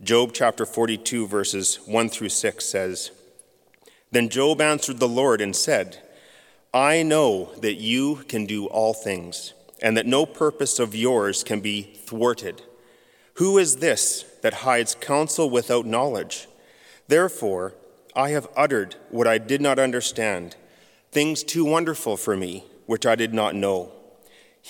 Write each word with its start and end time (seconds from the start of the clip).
Job 0.00 0.30
chapter 0.32 0.64
42, 0.64 1.26
verses 1.26 1.80
1 1.86 2.08
through 2.08 2.28
6 2.28 2.64
says, 2.64 3.10
Then 4.12 4.28
Job 4.28 4.60
answered 4.60 5.00
the 5.00 5.08
Lord 5.08 5.40
and 5.40 5.56
said, 5.56 5.98
I 6.72 7.02
know 7.02 7.50
that 7.62 7.80
you 7.80 8.22
can 8.28 8.46
do 8.46 8.66
all 8.66 8.94
things, 8.94 9.54
and 9.82 9.96
that 9.96 10.06
no 10.06 10.24
purpose 10.24 10.78
of 10.78 10.94
yours 10.94 11.42
can 11.42 11.58
be 11.58 11.82
thwarted. 11.82 12.62
Who 13.34 13.58
is 13.58 13.78
this 13.78 14.24
that 14.42 14.62
hides 14.62 14.94
counsel 14.94 15.50
without 15.50 15.84
knowledge? 15.84 16.46
Therefore, 17.08 17.74
I 18.14 18.30
have 18.30 18.46
uttered 18.56 18.94
what 19.10 19.26
I 19.26 19.38
did 19.38 19.60
not 19.60 19.80
understand, 19.80 20.54
things 21.10 21.42
too 21.42 21.64
wonderful 21.64 22.16
for 22.16 22.36
me, 22.36 22.64
which 22.86 23.04
I 23.04 23.16
did 23.16 23.34
not 23.34 23.56
know. 23.56 23.90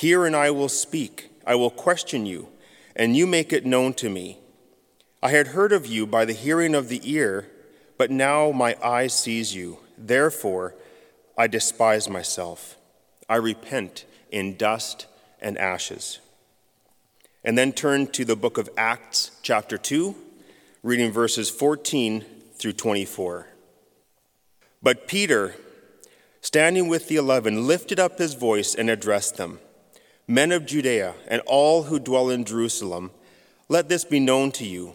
And 0.03 0.35
I 0.35 0.51
will 0.51 0.71
speak, 0.71 1.31
I 1.47 1.55
will 1.55 1.71
question 1.71 2.25
you, 2.25 2.49
and 2.97 3.15
you 3.15 3.27
make 3.27 3.53
it 3.53 3.67
known 3.67 3.93
to 3.95 4.09
me. 4.09 4.39
I 5.21 5.31
had 5.31 5.49
heard 5.49 5.73
of 5.73 5.87
you 5.87 6.07
by 6.07 6.25
the 6.25 6.33
hearing 6.33 6.75
of 6.77 6.89
the 6.89 7.01
ear, 7.03 7.49
but 7.97 8.11
now 8.11 8.53
my 8.53 8.77
eye 8.83 9.09
sees 9.09 9.55
you. 9.55 9.79
Therefore, 9.97 10.75
I 11.37 11.49
despise 11.49 12.09
myself. 12.09 12.77
I 13.29 13.37
repent 13.37 14.05
in 14.31 14.57
dust 14.57 15.07
and 15.41 15.59
ashes. 15.59 16.21
And 17.43 17.59
then 17.59 17.73
turn 17.73 18.07
to 18.09 18.25
the 18.25 18.37
book 18.37 18.59
of 18.59 18.71
Acts, 18.77 19.33
chapter 19.43 19.77
2, 19.77 20.15
reading 20.85 21.11
verses 21.11 21.51
14 21.51 22.25
through 22.55 22.75
24. 22.75 23.49
But 24.81 25.09
Peter, 25.09 25.57
standing 26.41 26.87
with 26.87 27.09
the 27.09 27.17
eleven, 27.17 27.67
lifted 27.67 27.99
up 27.99 28.19
his 28.19 28.35
voice 28.35 28.75
and 28.75 28.89
addressed 28.89 29.37
them 29.37 29.59
Men 30.29 30.53
of 30.53 30.67
Judea 30.67 31.15
and 31.27 31.41
all 31.47 31.85
who 31.85 31.99
dwell 31.99 32.29
in 32.29 32.45
Jerusalem, 32.45 33.11
let 33.69 33.89
this 33.89 34.05
be 34.05 34.21
known 34.21 34.53
to 34.53 34.65
you 34.65 34.95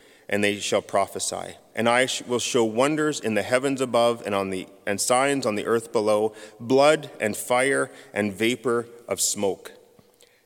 and 0.31 0.41
they 0.41 0.57
shall 0.57 0.81
prophesy. 0.81 1.57
And 1.75 1.87
I 1.89 2.07
will 2.25 2.39
show 2.39 2.63
wonders 2.63 3.19
in 3.19 3.33
the 3.33 3.41
heavens 3.43 3.81
above 3.81 4.23
and 4.25 4.33
on 4.33 4.49
the 4.49 4.67
and 4.87 4.99
signs 4.99 5.45
on 5.45 5.55
the 5.55 5.65
earth 5.65 5.91
below, 5.91 6.33
blood 6.59 7.11
and 7.19 7.35
fire 7.35 7.91
and 8.13 8.33
vapor 8.33 8.87
of 9.07 9.19
smoke. 9.19 9.73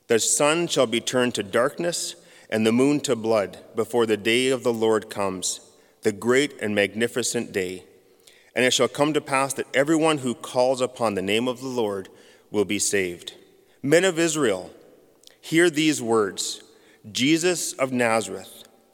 The 0.07 0.19
sun 0.19 0.67
shall 0.67 0.87
be 0.87 0.99
turned 0.99 1.35
to 1.35 1.43
darkness 1.43 2.15
and 2.49 2.65
the 2.65 2.71
moon 2.71 2.99
to 3.01 3.15
blood 3.15 3.59
before 3.75 4.05
the 4.05 4.17
day 4.17 4.49
of 4.49 4.63
the 4.63 4.73
Lord 4.73 5.09
comes, 5.09 5.61
the 6.01 6.11
great 6.11 6.59
and 6.61 6.75
magnificent 6.75 7.51
day. 7.51 7.85
And 8.55 8.65
it 8.65 8.71
shall 8.71 8.87
come 8.87 9.13
to 9.13 9.21
pass 9.21 9.53
that 9.53 9.73
everyone 9.75 10.19
who 10.19 10.33
calls 10.33 10.81
upon 10.81 11.13
the 11.13 11.21
name 11.21 11.47
of 11.47 11.59
the 11.59 11.67
Lord 11.67 12.09
will 12.51 12.65
be 12.65 12.79
saved. 12.79 13.33
Men 13.81 14.05
of 14.05 14.17
Israel, 14.17 14.71
hear 15.41 15.69
these 15.69 16.01
words 16.01 16.63
Jesus 17.11 17.73
of 17.73 17.91
Nazareth 17.91 18.64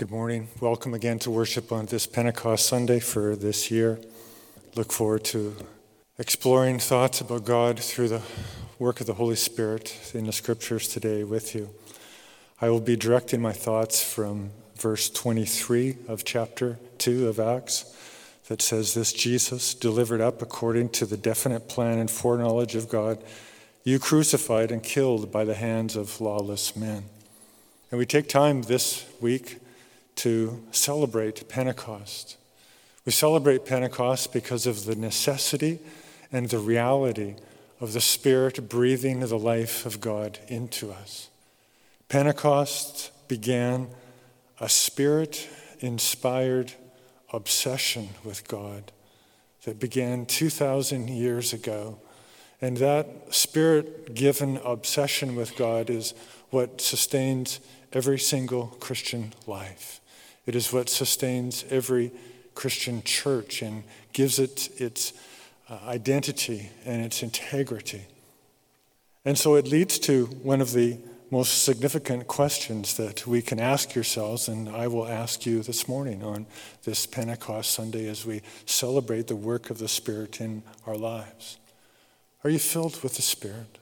Good 0.00 0.10
morning. 0.10 0.48
Welcome 0.62 0.94
again 0.94 1.18
to 1.18 1.30
worship 1.30 1.70
on 1.70 1.84
this 1.84 2.06
Pentecost 2.06 2.64
Sunday 2.64 3.00
for 3.00 3.36
this 3.36 3.70
year. 3.70 4.00
Look 4.74 4.92
forward 4.92 5.24
to 5.24 5.54
exploring 6.18 6.78
thoughts 6.78 7.20
about 7.20 7.44
God 7.44 7.78
through 7.78 8.08
the 8.08 8.22
work 8.78 9.02
of 9.02 9.06
the 9.06 9.12
Holy 9.12 9.36
Spirit 9.36 10.10
in 10.14 10.24
the 10.24 10.32
scriptures 10.32 10.88
today 10.88 11.22
with 11.22 11.54
you. 11.54 11.68
I 12.62 12.70
will 12.70 12.80
be 12.80 12.96
directing 12.96 13.42
my 13.42 13.52
thoughts 13.52 14.02
from 14.02 14.52
verse 14.74 15.10
23 15.10 15.98
of 16.08 16.24
chapter 16.24 16.78
2 16.96 17.28
of 17.28 17.38
Acts 17.38 17.94
that 18.48 18.62
says, 18.62 18.94
This 18.94 19.12
Jesus, 19.12 19.74
delivered 19.74 20.22
up 20.22 20.40
according 20.40 20.88
to 20.92 21.04
the 21.04 21.18
definite 21.18 21.68
plan 21.68 21.98
and 21.98 22.10
foreknowledge 22.10 22.74
of 22.74 22.88
God, 22.88 23.22
you 23.84 23.98
crucified 23.98 24.72
and 24.72 24.82
killed 24.82 25.30
by 25.30 25.44
the 25.44 25.56
hands 25.56 25.94
of 25.94 26.22
lawless 26.22 26.74
men. 26.74 27.04
And 27.90 27.98
we 27.98 28.06
take 28.06 28.30
time 28.30 28.62
this 28.62 29.04
week 29.20 29.58
to 30.20 30.62
celebrate 30.70 31.48
Pentecost. 31.48 32.36
We 33.06 33.12
celebrate 33.12 33.64
Pentecost 33.64 34.34
because 34.34 34.66
of 34.66 34.84
the 34.84 34.94
necessity 34.94 35.78
and 36.30 36.50
the 36.50 36.58
reality 36.58 37.36
of 37.80 37.94
the 37.94 38.02
Spirit 38.02 38.68
breathing 38.68 39.20
the 39.20 39.38
life 39.38 39.86
of 39.86 39.98
God 39.98 40.38
into 40.48 40.90
us. 40.90 41.30
Pentecost 42.10 43.12
began 43.28 43.88
a 44.60 44.68
spirit 44.68 45.48
inspired 45.78 46.72
obsession 47.32 48.10
with 48.22 48.46
God 48.46 48.92
that 49.64 49.80
began 49.80 50.26
2,000 50.26 51.08
years 51.08 51.54
ago. 51.54 51.98
And 52.60 52.76
that 52.76 53.06
spirit 53.30 54.14
given 54.14 54.58
obsession 54.58 55.34
with 55.34 55.56
God 55.56 55.88
is 55.88 56.12
what 56.50 56.82
sustains 56.82 57.60
every 57.90 58.18
single 58.18 58.66
Christian 58.80 59.32
life. 59.46 59.99
It 60.50 60.56
is 60.56 60.72
what 60.72 60.88
sustains 60.88 61.64
every 61.70 62.10
Christian 62.56 63.04
church 63.04 63.62
and 63.62 63.84
gives 64.12 64.40
it 64.40 64.68
its 64.80 65.12
uh, 65.68 65.78
identity 65.86 66.70
and 66.84 67.04
its 67.04 67.22
integrity. 67.22 68.02
And 69.24 69.38
so 69.38 69.54
it 69.54 69.68
leads 69.68 70.00
to 70.00 70.26
one 70.42 70.60
of 70.60 70.72
the 70.72 70.98
most 71.30 71.62
significant 71.62 72.26
questions 72.26 72.96
that 72.96 73.28
we 73.28 73.42
can 73.42 73.60
ask 73.60 73.94
yourselves, 73.94 74.48
and 74.48 74.68
I 74.68 74.88
will 74.88 75.06
ask 75.06 75.46
you 75.46 75.62
this 75.62 75.86
morning 75.86 76.24
on 76.24 76.46
this 76.82 77.06
Pentecost 77.06 77.70
Sunday 77.70 78.08
as 78.08 78.26
we 78.26 78.42
celebrate 78.66 79.28
the 79.28 79.36
work 79.36 79.70
of 79.70 79.78
the 79.78 79.86
Spirit 79.86 80.40
in 80.40 80.64
our 80.84 80.96
lives. 80.96 81.58
Are 82.42 82.50
you 82.50 82.58
filled 82.58 83.04
with 83.04 83.14
the 83.14 83.22
Spirit? 83.22 83.78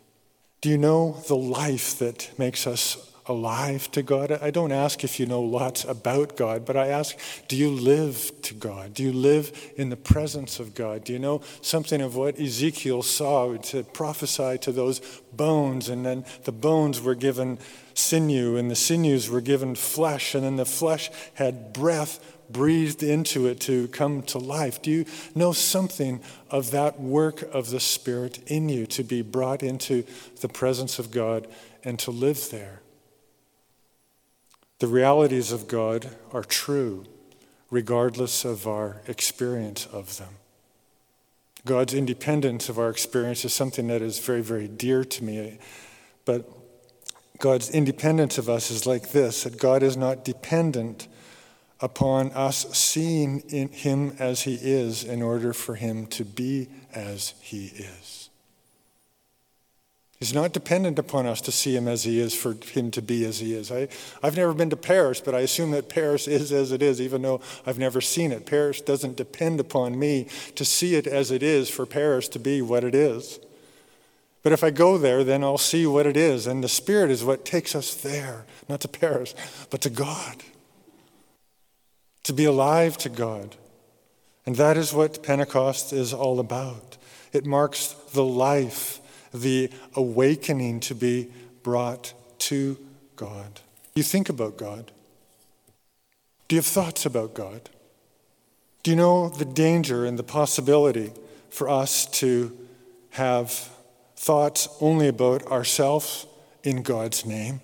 Do 0.60 0.68
you 0.68 0.76
know 0.76 1.22
the 1.28 1.34
life 1.34 1.98
that 1.98 2.38
makes 2.38 2.66
us 2.66 3.10
alive 3.28 3.90
to 3.92 4.02
God? 4.02 4.32
I 4.32 4.50
don't 4.50 4.72
ask 4.72 5.04
if 5.04 5.20
you 5.20 5.26
know 5.26 5.42
lots 5.42 5.84
about 5.84 6.36
God, 6.36 6.64
but 6.64 6.76
I 6.76 6.88
ask, 6.88 7.16
do 7.46 7.56
you 7.56 7.70
live 7.70 8.32
to 8.42 8.54
God? 8.54 8.94
Do 8.94 9.02
you 9.02 9.12
live 9.12 9.72
in 9.76 9.90
the 9.90 9.96
presence 9.96 10.58
of 10.58 10.74
God? 10.74 11.04
Do 11.04 11.12
you 11.12 11.18
know 11.18 11.42
something 11.60 12.00
of 12.00 12.16
what 12.16 12.40
Ezekiel 12.40 13.02
saw 13.02 13.56
to 13.56 13.82
prophesy 13.84 14.58
to 14.58 14.72
those 14.72 15.00
bones, 15.32 15.88
and 15.88 16.04
then 16.04 16.24
the 16.44 16.52
bones 16.52 17.00
were 17.00 17.14
given 17.14 17.58
sinew, 17.94 18.56
and 18.56 18.70
the 18.70 18.76
sinews 18.76 19.28
were 19.28 19.40
given 19.40 19.74
flesh, 19.74 20.34
and 20.34 20.44
then 20.44 20.56
the 20.56 20.64
flesh 20.64 21.10
had 21.34 21.72
breath 21.72 22.20
breathed 22.50 23.02
into 23.02 23.46
it 23.46 23.60
to 23.60 23.88
come 23.88 24.22
to 24.22 24.38
life? 24.38 24.80
Do 24.80 24.90
you 24.90 25.04
know 25.34 25.52
something 25.52 26.20
of 26.50 26.70
that 26.70 26.98
work 27.00 27.42
of 27.52 27.70
the 27.70 27.80
Spirit 27.80 28.38
in 28.46 28.68
you 28.68 28.86
to 28.86 29.02
be 29.02 29.22
brought 29.22 29.62
into 29.62 30.04
the 30.40 30.48
presence 30.48 30.98
of 30.98 31.10
God 31.10 31.46
and 31.84 31.98
to 32.00 32.10
live 32.10 32.50
there? 32.50 32.80
The 34.78 34.86
realities 34.86 35.52
of 35.52 35.68
God 35.68 36.16
are 36.32 36.44
true 36.44 37.04
regardless 37.70 38.44
of 38.44 38.66
our 38.66 39.02
experience 39.06 39.86
of 39.86 40.18
them. 40.18 40.34
God's 41.64 41.92
independence 41.92 42.68
of 42.68 42.78
our 42.78 42.88
experience 42.88 43.44
is 43.44 43.52
something 43.52 43.88
that 43.88 44.00
is 44.00 44.18
very, 44.18 44.40
very 44.40 44.68
dear 44.68 45.04
to 45.04 45.24
me. 45.24 45.58
But 46.24 46.48
God's 47.38 47.70
independence 47.70 48.38
of 48.38 48.48
us 48.48 48.70
is 48.70 48.86
like 48.86 49.10
this 49.10 49.44
that 49.44 49.58
God 49.58 49.82
is 49.82 49.96
not 49.96 50.24
dependent 50.24 51.08
upon 51.80 52.30
us 52.32 52.66
seeing 52.76 53.40
in 53.48 53.68
Him 53.68 54.16
as 54.18 54.42
He 54.42 54.54
is 54.54 55.04
in 55.04 55.22
order 55.22 55.52
for 55.52 55.74
Him 55.74 56.06
to 56.06 56.24
be 56.24 56.68
as 56.94 57.34
He 57.40 57.66
is. 57.66 58.27
He's 60.18 60.34
not 60.34 60.52
dependent 60.52 60.98
upon 60.98 61.26
us 61.26 61.40
to 61.42 61.52
see 61.52 61.76
him 61.76 61.86
as 61.86 62.02
he 62.02 62.18
is 62.18 62.34
for 62.34 62.56
him 62.72 62.90
to 62.90 63.00
be 63.00 63.24
as 63.24 63.38
he 63.38 63.54
is. 63.54 63.70
I, 63.70 63.86
I've 64.20 64.36
never 64.36 64.52
been 64.52 64.70
to 64.70 64.76
Paris, 64.76 65.20
but 65.20 65.34
I 65.34 65.40
assume 65.40 65.70
that 65.70 65.88
Paris 65.88 66.26
is 66.26 66.50
as 66.50 66.72
it 66.72 66.82
is, 66.82 67.00
even 67.00 67.22
though 67.22 67.40
I've 67.64 67.78
never 67.78 68.00
seen 68.00 68.32
it. 68.32 68.44
Paris 68.44 68.80
doesn't 68.80 69.16
depend 69.16 69.60
upon 69.60 69.96
me 69.96 70.26
to 70.56 70.64
see 70.64 70.96
it 70.96 71.06
as 71.06 71.30
it 71.30 71.44
is 71.44 71.70
for 71.70 71.86
Paris 71.86 72.26
to 72.30 72.40
be 72.40 72.60
what 72.60 72.82
it 72.82 72.96
is. 72.96 73.38
But 74.42 74.52
if 74.52 74.64
I 74.64 74.70
go 74.70 74.98
there, 74.98 75.22
then 75.22 75.44
I'll 75.44 75.56
see 75.56 75.86
what 75.86 76.06
it 76.06 76.16
is. 76.16 76.48
And 76.48 76.64
the 76.64 76.68
Spirit 76.68 77.12
is 77.12 77.22
what 77.22 77.44
takes 77.44 77.76
us 77.76 77.94
there, 77.94 78.44
not 78.68 78.80
to 78.80 78.88
Paris, 78.88 79.36
but 79.70 79.80
to 79.82 79.90
God. 79.90 80.42
To 82.24 82.32
be 82.32 82.44
alive 82.44 82.98
to 82.98 83.08
God. 83.08 83.54
And 84.44 84.56
that 84.56 84.76
is 84.76 84.92
what 84.92 85.22
Pentecost 85.22 85.92
is 85.92 86.12
all 86.12 86.40
about. 86.40 86.96
It 87.32 87.46
marks 87.46 87.92
the 88.12 88.24
life 88.24 89.00
the 89.32 89.70
awakening 89.94 90.80
to 90.80 90.94
be 90.94 91.28
brought 91.62 92.12
to 92.38 92.78
God. 93.16 93.60
Do 93.94 94.00
you 94.00 94.02
think 94.02 94.28
about 94.28 94.56
God? 94.56 94.92
Do 96.46 96.56
you 96.56 96.60
have 96.60 96.66
thoughts 96.66 97.04
about 97.04 97.34
God? 97.34 97.68
Do 98.82 98.90
you 98.90 98.96
know 98.96 99.28
the 99.28 99.44
danger 99.44 100.06
and 100.06 100.18
the 100.18 100.22
possibility 100.22 101.12
for 101.50 101.68
us 101.68 102.06
to 102.06 102.56
have 103.10 103.50
thoughts 104.16 104.68
only 104.80 105.08
about 105.08 105.42
ourselves 105.46 106.26
in 106.62 106.82
God's 106.82 107.26
name? 107.26 107.60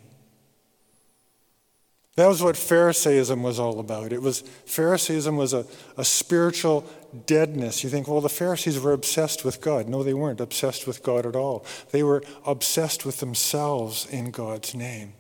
That 2.17 2.29
was 2.29 2.43
what 2.43 2.57
Pharisaism 2.57 3.43
was 3.43 3.59
all 3.59 3.81
about. 3.81 4.13
It 4.13 4.23
was 4.23 4.43
Pharisaism 4.67 5.37
was 5.37 5.53
a, 5.53 5.67
a 5.97 6.05
spiritual 6.05 6.89
deadness. 7.27 7.83
You 7.83 7.91
think, 7.91 8.07
well, 8.07 8.21
the 8.21 8.29
Pharisees 8.29 8.79
were 8.79 8.93
obsessed 8.93 9.45
with 9.45 9.61
God. 9.61 9.89
No, 9.89 10.05
they 10.05 10.15
weren't 10.15 10.41
obsessed 10.41 10.87
with 10.87 11.03
God 11.03 11.27
at 11.27 11.35
all. 11.35 11.67
They 11.91 12.05
were 12.05 12.23
obsessed 12.47 13.05
with 13.05 13.19
themselves 13.19 14.07
in 14.07 14.31
God's 14.31 14.75
name. 14.75 15.15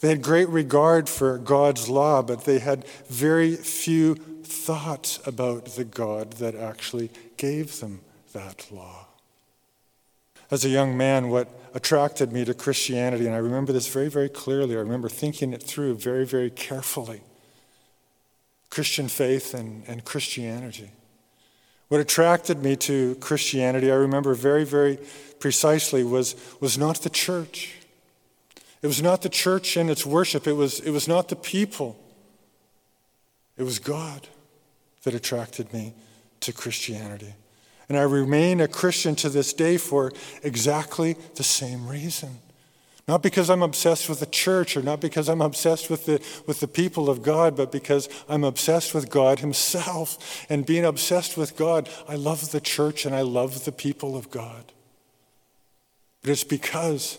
They 0.00 0.08
had 0.08 0.22
great 0.22 0.48
regard 0.48 1.08
for 1.08 1.38
God's 1.38 1.88
law, 1.88 2.22
but 2.22 2.44
they 2.44 2.58
had 2.58 2.86
very 3.08 3.54
few 3.54 4.14
thoughts 4.14 5.20
about 5.26 5.66
the 5.66 5.84
God 5.84 6.34
that 6.34 6.54
actually 6.54 7.10
gave 7.36 7.78
them 7.80 8.00
that 8.32 8.66
law. 8.72 9.09
As 10.50 10.64
a 10.64 10.68
young 10.68 10.96
man, 10.96 11.28
what 11.28 11.48
attracted 11.74 12.32
me 12.32 12.44
to 12.44 12.54
Christianity, 12.54 13.26
and 13.26 13.34
I 13.34 13.38
remember 13.38 13.72
this 13.72 13.86
very, 13.86 14.08
very 14.08 14.28
clearly, 14.28 14.76
I 14.76 14.80
remember 14.80 15.08
thinking 15.08 15.52
it 15.52 15.62
through 15.62 15.94
very, 15.94 16.26
very 16.26 16.50
carefully 16.50 17.22
Christian 18.70 19.08
faith 19.08 19.54
and, 19.54 19.84
and 19.86 20.04
Christianity. 20.04 20.90
What 21.88 22.00
attracted 22.00 22.62
me 22.62 22.76
to 22.76 23.16
Christianity, 23.16 23.90
I 23.90 23.96
remember 23.96 24.34
very, 24.34 24.64
very 24.64 24.98
precisely, 25.40 26.04
was, 26.04 26.36
was 26.60 26.78
not 26.78 27.02
the 27.02 27.10
church. 27.10 27.76
It 28.80 28.86
was 28.86 29.02
not 29.02 29.22
the 29.22 29.28
church 29.28 29.76
and 29.76 29.90
its 29.90 30.06
worship. 30.06 30.46
It 30.46 30.52
was, 30.52 30.78
it 30.80 30.90
was 30.90 31.08
not 31.08 31.28
the 31.28 31.36
people. 31.36 31.98
It 33.56 33.64
was 33.64 33.78
God 33.78 34.28
that 35.02 35.14
attracted 35.14 35.72
me 35.72 35.94
to 36.40 36.52
Christianity. 36.52 37.34
And 37.90 37.98
I 37.98 38.02
remain 38.02 38.60
a 38.60 38.68
Christian 38.68 39.16
to 39.16 39.28
this 39.28 39.52
day 39.52 39.76
for 39.76 40.12
exactly 40.44 41.16
the 41.34 41.42
same 41.42 41.88
reason. 41.88 42.38
Not 43.08 43.20
because 43.20 43.50
I'm 43.50 43.64
obsessed 43.64 44.08
with 44.08 44.20
the 44.20 44.26
church 44.26 44.76
or 44.76 44.82
not 44.82 45.00
because 45.00 45.28
I'm 45.28 45.40
obsessed 45.40 45.90
with 45.90 46.06
the, 46.06 46.22
with 46.46 46.60
the 46.60 46.68
people 46.68 47.10
of 47.10 47.24
God, 47.24 47.56
but 47.56 47.72
because 47.72 48.08
I'm 48.28 48.44
obsessed 48.44 48.94
with 48.94 49.10
God 49.10 49.40
Himself. 49.40 50.46
And 50.48 50.64
being 50.64 50.84
obsessed 50.84 51.36
with 51.36 51.56
God, 51.56 51.88
I 52.06 52.14
love 52.14 52.52
the 52.52 52.60
church 52.60 53.06
and 53.06 53.12
I 53.12 53.22
love 53.22 53.64
the 53.64 53.72
people 53.72 54.16
of 54.16 54.30
God. 54.30 54.70
But 56.22 56.30
it's 56.30 56.44
because 56.44 57.18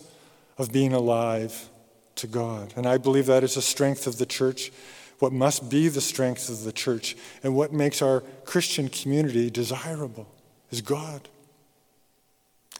of 0.56 0.72
being 0.72 0.94
alive 0.94 1.68
to 2.14 2.26
God. 2.26 2.72
And 2.76 2.86
I 2.86 2.96
believe 2.96 3.26
that 3.26 3.44
is 3.44 3.56
the 3.56 3.62
strength 3.62 4.06
of 4.06 4.16
the 4.16 4.24
church, 4.24 4.72
what 5.18 5.34
must 5.34 5.68
be 5.68 5.88
the 5.88 6.00
strength 6.00 6.48
of 6.48 6.64
the 6.64 6.72
church, 6.72 7.14
and 7.42 7.54
what 7.54 7.74
makes 7.74 8.00
our 8.00 8.22
Christian 8.46 8.88
community 8.88 9.50
desirable 9.50 10.26
is 10.72 10.80
God. 10.80 11.28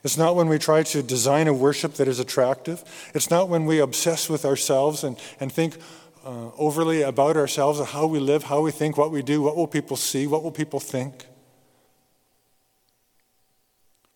It's 0.02 0.18
not 0.18 0.34
when 0.34 0.48
we 0.48 0.58
try 0.58 0.82
to 0.82 1.02
design 1.02 1.46
a 1.46 1.52
worship 1.52 1.94
that 1.94 2.08
is 2.08 2.18
attractive. 2.18 2.82
It's 3.14 3.30
not 3.30 3.48
when 3.48 3.66
we 3.66 3.78
obsess 3.78 4.28
with 4.28 4.44
ourselves 4.44 5.04
and, 5.04 5.16
and 5.38 5.52
think 5.52 5.76
uh, 6.24 6.50
overly 6.58 7.02
about 7.02 7.36
ourselves 7.36 7.78
and 7.78 7.88
how 7.88 8.06
we 8.06 8.18
live, 8.18 8.44
how 8.44 8.62
we 8.62 8.72
think, 8.72 8.96
what 8.96 9.12
we 9.12 9.22
do, 9.22 9.42
what 9.42 9.56
will 9.56 9.68
people 9.68 9.96
see, 9.96 10.26
what 10.26 10.42
will 10.42 10.50
people 10.50 10.80
think. 10.80 11.26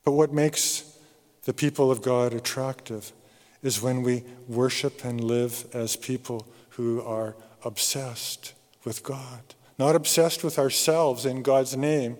But 0.04 0.12
what 0.12 0.32
makes 0.32 0.98
the 1.44 1.52
people 1.52 1.90
of 1.90 2.02
God 2.02 2.32
attractive 2.32 3.12
is 3.62 3.82
when 3.82 4.02
we 4.02 4.24
worship 4.48 5.04
and 5.04 5.22
live 5.22 5.66
as 5.72 5.96
people 5.96 6.46
who 6.70 7.02
are 7.02 7.36
obsessed 7.64 8.54
with 8.84 9.02
God. 9.02 9.40
Not 9.78 9.94
obsessed 9.94 10.42
with 10.42 10.58
ourselves 10.58 11.26
in 11.26 11.42
God's 11.42 11.76
name, 11.76 12.16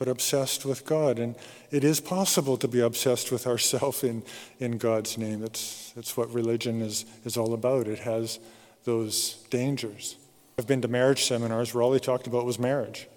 but 0.00 0.08
obsessed 0.08 0.64
with 0.64 0.86
God. 0.86 1.18
And 1.18 1.36
it 1.70 1.84
is 1.84 2.00
possible 2.00 2.56
to 2.56 2.66
be 2.66 2.80
obsessed 2.80 3.30
with 3.30 3.46
ourself 3.46 4.02
in, 4.02 4.22
in 4.58 4.78
God's 4.78 5.18
name. 5.18 5.44
It's, 5.44 5.92
it's 5.94 6.16
what 6.16 6.32
religion 6.32 6.80
is, 6.80 7.04
is 7.26 7.36
all 7.36 7.52
about. 7.52 7.86
It 7.86 7.98
has 8.00 8.40
those 8.84 9.34
dangers. 9.50 10.16
I've 10.58 10.66
been 10.66 10.80
to 10.80 10.88
marriage 10.88 11.24
seminars 11.24 11.74
where 11.74 11.82
all 11.82 11.90
they 11.90 11.98
talked 11.98 12.26
about 12.26 12.46
was 12.46 12.58
marriage. 12.58 13.08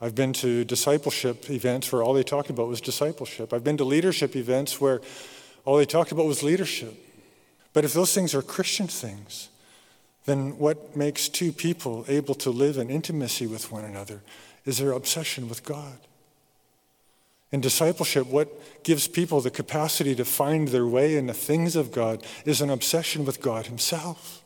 I've 0.00 0.14
been 0.14 0.32
to 0.34 0.64
discipleship 0.64 1.50
events 1.50 1.90
where 1.90 2.04
all 2.04 2.14
they 2.14 2.22
talked 2.22 2.48
about 2.48 2.68
was 2.68 2.80
discipleship. 2.80 3.52
I've 3.52 3.64
been 3.64 3.76
to 3.78 3.84
leadership 3.84 4.36
events 4.36 4.80
where 4.80 5.00
all 5.64 5.78
they 5.78 5.84
talked 5.84 6.12
about 6.12 6.26
was 6.26 6.44
leadership. 6.44 6.94
But 7.72 7.84
if 7.84 7.92
those 7.92 8.14
things 8.14 8.36
are 8.36 8.42
Christian 8.42 8.86
things, 8.86 9.48
then 10.26 10.58
what 10.58 10.96
makes 10.96 11.28
two 11.28 11.50
people 11.50 12.04
able 12.06 12.36
to 12.36 12.50
live 12.50 12.78
in 12.78 12.88
intimacy 12.88 13.48
with 13.48 13.72
one 13.72 13.84
another 13.84 14.22
is 14.64 14.78
their 14.78 14.92
obsession 14.92 15.48
with 15.48 15.64
God. 15.64 15.98
In 17.50 17.60
discipleship, 17.60 18.26
what 18.26 18.82
gives 18.82 19.06
people 19.06 19.40
the 19.40 19.50
capacity 19.50 20.14
to 20.14 20.24
find 20.24 20.68
their 20.68 20.86
way 20.86 21.16
in 21.16 21.26
the 21.26 21.34
things 21.34 21.76
of 21.76 21.92
God 21.92 22.24
is 22.46 22.60
an 22.60 22.70
obsession 22.70 23.26
with 23.26 23.42
God 23.42 23.66
Himself. 23.66 24.42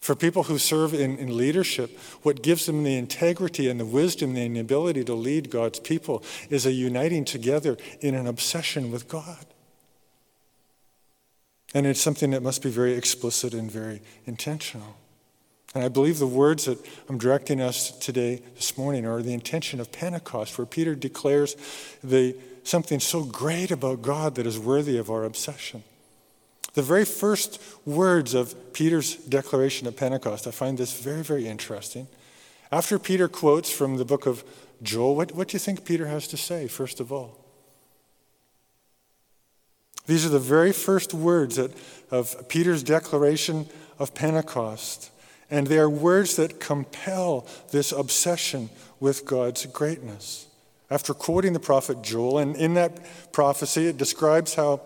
For 0.00 0.14
people 0.14 0.42
who 0.42 0.58
serve 0.58 0.92
in, 0.92 1.16
in 1.16 1.34
leadership, 1.34 1.98
what 2.22 2.42
gives 2.42 2.66
them 2.66 2.82
the 2.82 2.98
integrity 2.98 3.70
and 3.70 3.80
the 3.80 3.86
wisdom 3.86 4.36
and 4.36 4.56
the 4.56 4.60
ability 4.60 5.04
to 5.04 5.14
lead 5.14 5.48
God's 5.48 5.80
people 5.80 6.22
is 6.50 6.66
a 6.66 6.72
uniting 6.72 7.24
together 7.24 7.78
in 8.00 8.14
an 8.14 8.26
obsession 8.26 8.90
with 8.90 9.08
God. 9.08 9.46
And 11.72 11.86
it's 11.86 12.00
something 12.00 12.32
that 12.32 12.42
must 12.42 12.62
be 12.62 12.70
very 12.70 12.94
explicit 12.94 13.54
and 13.54 13.70
very 13.70 14.02
intentional. 14.26 14.96
And 15.74 15.82
I 15.82 15.88
believe 15.88 16.20
the 16.20 16.26
words 16.26 16.66
that 16.66 16.78
I'm 17.08 17.18
directing 17.18 17.60
us 17.60 17.90
today, 17.90 18.40
this 18.54 18.78
morning, 18.78 19.04
are 19.06 19.22
the 19.22 19.34
intention 19.34 19.80
of 19.80 19.90
Pentecost, 19.90 20.56
where 20.56 20.66
Peter 20.66 20.94
declares 20.94 21.56
the, 22.02 22.36
something 22.62 23.00
so 23.00 23.24
great 23.24 23.72
about 23.72 24.00
God 24.00 24.36
that 24.36 24.46
is 24.46 24.58
worthy 24.58 24.96
of 24.98 25.10
our 25.10 25.24
obsession. 25.24 25.82
The 26.74 26.82
very 26.82 27.04
first 27.04 27.60
words 27.84 28.34
of 28.34 28.72
Peter's 28.72 29.16
declaration 29.16 29.86
at 29.88 29.96
Pentecost, 29.96 30.46
I 30.46 30.52
find 30.52 30.78
this 30.78 31.00
very, 31.00 31.22
very 31.22 31.46
interesting. 31.46 32.06
After 32.70 32.98
Peter 32.98 33.28
quotes 33.28 33.70
from 33.70 33.96
the 33.96 34.04
book 34.04 34.26
of 34.26 34.44
Joel, 34.82 35.16
what, 35.16 35.32
what 35.32 35.48
do 35.48 35.54
you 35.54 35.60
think 35.60 35.84
Peter 35.84 36.06
has 36.06 36.28
to 36.28 36.36
say, 36.36 36.68
first 36.68 37.00
of 37.00 37.12
all? 37.12 37.38
These 40.06 40.26
are 40.26 40.30
the 40.30 40.38
very 40.38 40.72
first 40.72 41.14
words 41.14 41.56
that, 41.56 41.72
of 42.10 42.48
Peter's 42.48 42.82
declaration 42.82 43.66
of 43.98 44.14
Pentecost. 44.14 45.10
And 45.50 45.66
they 45.66 45.78
are 45.78 45.90
words 45.90 46.36
that 46.36 46.60
compel 46.60 47.46
this 47.70 47.92
obsession 47.92 48.70
with 49.00 49.26
God's 49.26 49.66
greatness. 49.66 50.46
After 50.90 51.14
quoting 51.14 51.52
the 51.52 51.60
prophet 51.60 52.02
Joel, 52.02 52.38
and 52.38 52.56
in 52.56 52.74
that 52.74 53.32
prophecy, 53.32 53.86
it 53.86 53.96
describes 53.96 54.54
how 54.54 54.80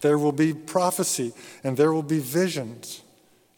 there 0.00 0.18
will 0.18 0.32
be 0.32 0.52
prophecy 0.52 1.32
and 1.64 1.76
there 1.76 1.92
will 1.92 2.02
be 2.02 2.20
visions. 2.20 3.02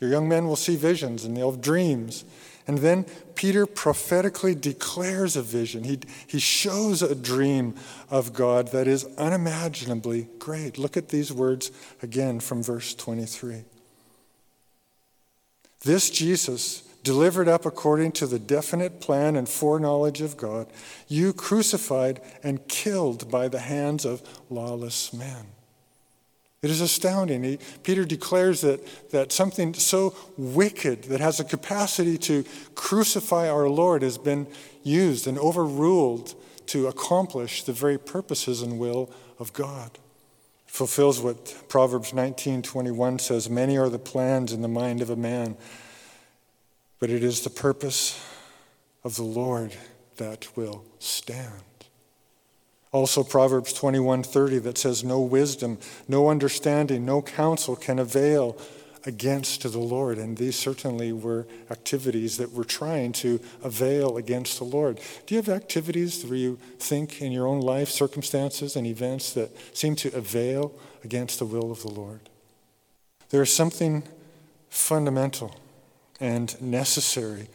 Your 0.00 0.10
young 0.10 0.28
men 0.28 0.46
will 0.46 0.56
see 0.56 0.76
visions 0.76 1.24
and 1.24 1.36
they'll 1.36 1.50
have 1.50 1.60
dreams. 1.60 2.24
And 2.66 2.78
then 2.78 3.04
Peter 3.34 3.66
prophetically 3.66 4.54
declares 4.54 5.36
a 5.36 5.42
vision. 5.42 5.84
He, 5.84 5.98
he 6.26 6.38
shows 6.38 7.02
a 7.02 7.14
dream 7.14 7.74
of 8.10 8.32
God 8.32 8.72
that 8.72 8.86
is 8.86 9.04
unimaginably 9.18 10.28
great. 10.38 10.78
Look 10.78 10.96
at 10.96 11.08
these 11.08 11.32
words 11.32 11.70
again 12.02 12.40
from 12.40 12.62
verse 12.62 12.94
23. 12.94 13.64
This 15.82 16.10
Jesus, 16.10 16.82
delivered 17.02 17.48
up 17.48 17.64
according 17.64 18.12
to 18.12 18.26
the 18.26 18.38
definite 18.38 19.00
plan 19.00 19.36
and 19.36 19.48
foreknowledge 19.48 20.20
of 20.20 20.36
God, 20.36 20.66
you 21.08 21.32
crucified 21.32 22.20
and 22.42 22.66
killed 22.68 23.30
by 23.30 23.48
the 23.48 23.60
hands 23.60 24.04
of 24.04 24.22
lawless 24.50 25.12
men. 25.12 25.46
It 26.62 26.70
is 26.70 26.82
astounding. 26.82 27.42
He, 27.42 27.58
Peter 27.82 28.04
declares 28.04 28.60
that, 28.60 29.10
that 29.12 29.32
something 29.32 29.72
so 29.72 30.14
wicked 30.36 31.04
that 31.04 31.20
has 31.20 31.40
a 31.40 31.44
capacity 31.44 32.18
to 32.18 32.44
crucify 32.74 33.48
our 33.48 33.68
Lord 33.68 34.02
has 34.02 34.18
been 34.18 34.46
used 34.82 35.26
and 35.26 35.38
overruled 35.38 36.34
to 36.66 36.86
accomplish 36.86 37.62
the 37.62 37.72
very 37.72 37.98
purposes 37.98 38.60
and 38.60 38.78
will 38.78 39.10
of 39.38 39.54
God. 39.54 39.92
Fulfills 40.70 41.20
what 41.20 41.68
Proverbs 41.68 42.12
19:21 42.12 43.20
says, 43.20 43.50
many 43.50 43.76
are 43.76 43.90
the 43.90 43.98
plans 43.98 44.52
in 44.52 44.62
the 44.62 44.68
mind 44.68 45.02
of 45.02 45.10
a 45.10 45.16
man, 45.16 45.56
but 47.00 47.10
it 47.10 47.22
is 47.22 47.42
the 47.42 47.50
purpose 47.50 48.18
of 49.04 49.16
the 49.16 49.24
Lord 49.24 49.74
that 50.16 50.56
will 50.56 50.84
stand. 50.98 51.64
Also 52.92 53.22
Proverbs 53.24 53.74
21:30 53.74 54.62
that 54.62 54.78
says 54.78 55.04
no 55.04 55.20
wisdom, 55.20 55.76
no 56.08 56.30
understanding, 56.30 57.04
no 57.04 57.20
counsel 57.20 57.76
can 57.76 57.98
avail 57.98 58.56
against 59.06 59.62
the 59.62 59.78
Lord. 59.78 60.18
And 60.18 60.36
these 60.36 60.56
certainly 60.56 61.12
were 61.12 61.46
activities 61.70 62.36
that 62.36 62.52
were 62.52 62.64
trying 62.64 63.12
to 63.12 63.40
avail 63.62 64.16
against 64.16 64.58
the 64.58 64.64
Lord. 64.64 65.00
Do 65.26 65.34
you 65.34 65.40
have 65.40 65.48
activities 65.48 66.24
where 66.24 66.36
you 66.36 66.58
think 66.78 67.22
in 67.22 67.32
your 67.32 67.46
own 67.46 67.60
life, 67.60 67.88
circumstances 67.88 68.76
and 68.76 68.86
events 68.86 69.32
that 69.34 69.50
seem 69.76 69.96
to 69.96 70.14
avail 70.14 70.72
against 71.04 71.38
the 71.38 71.46
will 71.46 71.70
of 71.70 71.82
the 71.82 71.90
Lord? 71.90 72.20
There 73.30 73.42
is 73.42 73.52
something 73.52 74.02
fundamental 74.68 75.54
and 76.20 76.60
necessary 76.60 77.48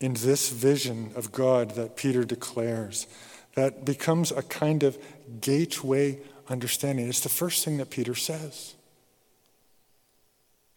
in 0.00 0.14
this 0.14 0.50
vision 0.50 1.12
of 1.14 1.30
God 1.30 1.72
that 1.72 1.96
Peter 1.96 2.24
declares 2.24 3.06
that 3.54 3.84
becomes 3.84 4.32
a 4.32 4.42
kind 4.42 4.82
of 4.82 4.96
gateway 5.40 6.18
understanding. 6.48 7.08
It's 7.08 7.20
the 7.20 7.28
first 7.28 7.64
thing 7.64 7.76
that 7.78 7.90
Peter 7.90 8.14
says. 8.14 8.74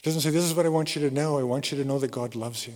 Doesn't 0.04 0.22
say, 0.22 0.30
This 0.30 0.44
is 0.44 0.54
what 0.54 0.66
I 0.66 0.70
want 0.70 0.96
you 0.96 1.10
to 1.10 1.14
know. 1.14 1.40
I 1.40 1.44
want 1.44 1.72
you 1.72 1.78
to 1.78 1.86
know 1.86 1.98
that 2.00 2.12
God 2.12 2.36
loves 2.36 2.68
you. 2.68 2.74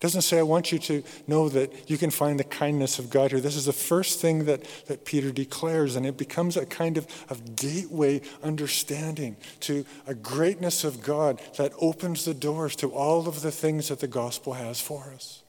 Doesn't 0.00 0.22
say, 0.22 0.38
I 0.38 0.42
want 0.42 0.72
you 0.72 0.78
to 0.78 1.02
know 1.26 1.50
that 1.50 1.90
you 1.90 1.98
can 1.98 2.10
find 2.10 2.40
the 2.40 2.44
kindness 2.44 2.98
of 2.98 3.10
God 3.10 3.32
here. 3.32 3.40
This 3.40 3.54
is 3.54 3.66
the 3.66 3.72
first 3.74 4.18
thing 4.18 4.46
that, 4.46 4.64
that 4.86 5.04
Peter 5.04 5.30
declares, 5.30 5.94
and 5.94 6.06
it 6.06 6.16
becomes 6.16 6.56
a 6.56 6.64
kind 6.64 6.96
of, 6.96 7.06
of 7.28 7.54
gateway 7.54 8.22
understanding 8.42 9.36
to 9.60 9.84
a 10.06 10.14
greatness 10.14 10.84
of 10.84 11.02
God 11.02 11.38
that 11.58 11.72
opens 11.78 12.24
the 12.24 12.32
doors 12.32 12.74
to 12.76 12.88
all 12.88 13.28
of 13.28 13.42
the 13.42 13.50
things 13.50 13.88
that 13.88 14.00
the 14.00 14.08
gospel 14.08 14.54
has 14.54 14.80
for 14.80 15.12
us. 15.14 15.42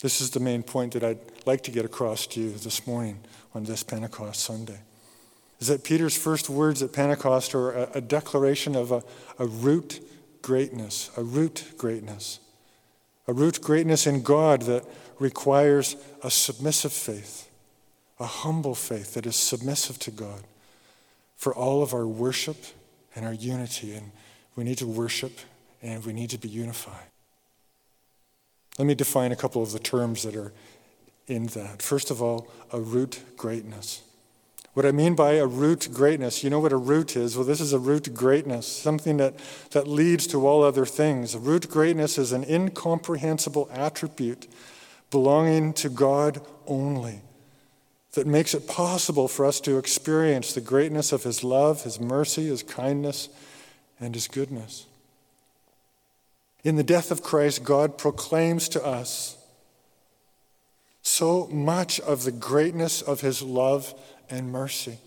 This 0.00 0.22
is 0.22 0.30
the 0.30 0.40
main 0.40 0.62
point 0.62 0.94
that 0.94 1.04
I'd 1.04 1.18
like 1.44 1.62
to 1.64 1.70
get 1.70 1.84
across 1.84 2.26
to 2.28 2.40
you 2.40 2.52
this 2.52 2.86
morning 2.86 3.18
on 3.54 3.64
this 3.64 3.82
Pentecost 3.82 4.40
Sunday. 4.40 4.78
Is 5.60 5.68
that 5.68 5.84
Peter's 5.84 6.16
first 6.16 6.48
words 6.48 6.82
at 6.82 6.92
Pentecost 6.92 7.54
are 7.54 7.72
a, 7.72 7.90
a 7.94 8.00
declaration 8.00 8.76
of 8.76 8.92
a, 8.92 9.02
a 9.38 9.46
root 9.46 10.00
greatness, 10.42 11.10
a 11.16 11.22
root 11.22 11.72
greatness, 11.76 12.40
a 13.26 13.32
root 13.32 13.60
greatness 13.60 14.06
in 14.06 14.22
God 14.22 14.62
that 14.62 14.84
requires 15.18 15.96
a 16.22 16.30
submissive 16.30 16.92
faith, 16.92 17.50
a 18.20 18.26
humble 18.26 18.74
faith 18.74 19.14
that 19.14 19.26
is 19.26 19.36
submissive 19.36 19.98
to 20.00 20.10
God 20.10 20.44
for 21.36 21.54
all 21.54 21.82
of 21.82 21.92
our 21.92 22.06
worship 22.06 22.56
and 23.14 23.26
our 23.26 23.34
unity. 23.34 23.94
And 23.94 24.12
we 24.56 24.64
need 24.64 24.78
to 24.78 24.86
worship 24.86 25.32
and 25.82 26.04
we 26.04 26.12
need 26.12 26.30
to 26.30 26.38
be 26.38 26.48
unified. 26.48 27.06
Let 28.78 28.86
me 28.86 28.94
define 28.94 29.32
a 29.32 29.36
couple 29.36 29.62
of 29.62 29.72
the 29.72 29.78
terms 29.78 30.22
that 30.22 30.36
are 30.36 30.52
in 31.26 31.46
that. 31.48 31.82
First 31.82 32.10
of 32.10 32.22
all, 32.22 32.48
a 32.72 32.80
root 32.80 33.20
greatness. 33.36 34.02
What 34.78 34.86
I 34.86 34.92
mean 34.92 35.16
by 35.16 35.32
a 35.32 35.44
root 35.44 35.88
greatness, 35.92 36.44
you 36.44 36.50
know 36.50 36.60
what 36.60 36.72
a 36.72 36.76
root 36.76 37.16
is? 37.16 37.36
Well, 37.36 37.44
this 37.44 37.60
is 37.60 37.72
a 37.72 37.80
root 37.80 38.14
greatness, 38.14 38.64
something 38.64 39.16
that, 39.16 39.34
that 39.72 39.88
leads 39.88 40.24
to 40.28 40.46
all 40.46 40.62
other 40.62 40.86
things. 40.86 41.34
A 41.34 41.40
root 41.40 41.68
greatness 41.68 42.16
is 42.16 42.30
an 42.30 42.44
incomprehensible 42.44 43.68
attribute 43.72 44.46
belonging 45.10 45.72
to 45.72 45.88
God 45.88 46.46
only 46.68 47.22
that 48.12 48.28
makes 48.28 48.54
it 48.54 48.68
possible 48.68 49.26
for 49.26 49.44
us 49.44 49.60
to 49.62 49.78
experience 49.78 50.52
the 50.52 50.60
greatness 50.60 51.10
of 51.10 51.24
His 51.24 51.42
love, 51.42 51.82
His 51.82 51.98
mercy, 51.98 52.46
His 52.46 52.62
kindness, 52.62 53.30
and 53.98 54.14
His 54.14 54.28
goodness. 54.28 54.86
In 56.62 56.76
the 56.76 56.84
death 56.84 57.10
of 57.10 57.24
Christ, 57.24 57.64
God 57.64 57.98
proclaims 57.98 58.68
to 58.68 58.86
us 58.86 59.38
so 61.02 61.48
much 61.48 61.98
of 62.00 62.22
the 62.24 62.32
greatness 62.32 63.02
of 63.02 63.22
his 63.22 63.42
love 63.42 63.94
and 64.30 64.50
mercy. 64.52 64.98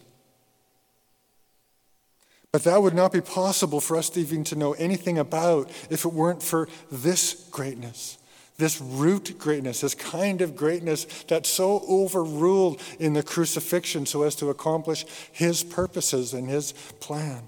But 2.51 2.63
that 2.65 2.81
would 2.81 2.93
not 2.93 3.13
be 3.13 3.21
possible 3.21 3.79
for 3.79 3.95
us 3.95 4.15
even 4.17 4.43
to 4.45 4.55
know 4.55 4.73
anything 4.73 5.17
about 5.17 5.69
if 5.89 6.03
it 6.03 6.13
weren't 6.13 6.43
for 6.43 6.67
this 6.91 7.47
greatness, 7.49 8.17
this 8.57 8.81
root 8.81 9.37
greatness, 9.37 9.81
this 9.81 9.95
kind 9.95 10.41
of 10.41 10.55
greatness 10.55 11.05
that 11.29 11.45
so 11.45 11.83
overruled 11.87 12.81
in 12.99 13.13
the 13.13 13.23
crucifixion 13.23 14.05
so 14.05 14.23
as 14.23 14.35
to 14.35 14.49
accomplish 14.49 15.05
his 15.31 15.63
purposes 15.63 16.33
and 16.33 16.49
his 16.49 16.73
plan 16.99 17.43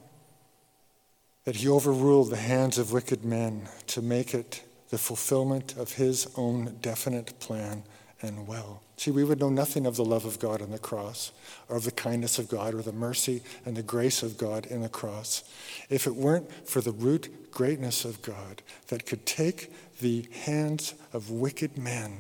that 1.43 1.57
he 1.57 1.67
overruled 1.67 2.29
the 2.29 2.37
hands 2.37 2.77
of 2.77 2.93
wicked 2.93 3.25
men 3.25 3.67
to 3.87 4.01
make 4.01 4.33
it 4.33 4.63
the 4.89 4.97
fulfillment 4.97 5.75
of 5.75 5.93
his 5.93 6.27
own 6.37 6.77
definite 6.81 7.37
plan 7.39 7.83
and 8.21 8.47
will. 8.47 8.81
See, 9.03 9.11
we 9.11 9.25
would 9.25 9.41
know 9.41 9.49
nothing 9.49 9.85
of 9.85 9.97
the 9.97 10.05
love 10.05 10.23
of 10.23 10.39
God 10.39 10.61
on 10.61 10.71
the 10.71 10.79
cross, 10.79 11.33
or 11.67 11.75
of 11.75 11.83
the 11.83 11.91
kindness 11.91 12.39
of 12.39 12.47
God, 12.47 12.73
or 12.73 12.81
the 12.81 12.93
mercy 12.93 13.41
and 13.65 13.75
the 13.75 13.83
grace 13.83 14.23
of 14.23 14.37
God 14.37 14.65
in 14.67 14.79
the 14.79 14.87
cross, 14.87 15.43
if 15.89 16.07
it 16.07 16.15
weren't 16.15 16.49
for 16.65 16.79
the 16.79 16.93
root 16.93 17.51
greatness 17.51 18.05
of 18.05 18.21
God 18.21 18.61
that 18.87 19.05
could 19.05 19.25
take 19.25 19.73
the 19.99 20.25
hands 20.45 20.93
of 21.11 21.29
wicked 21.29 21.77
men 21.77 22.19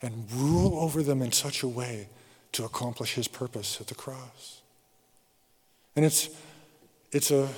and 0.00 0.30
rule 0.30 0.78
over 0.78 1.02
them 1.02 1.20
in 1.20 1.32
such 1.32 1.64
a 1.64 1.68
way 1.68 2.06
to 2.52 2.64
accomplish 2.64 3.14
his 3.14 3.26
purpose 3.26 3.80
at 3.80 3.88
the 3.88 3.96
cross. 3.96 4.62
And 5.96 6.04
it's, 6.04 6.28
it's 7.10 7.32
a 7.32 7.48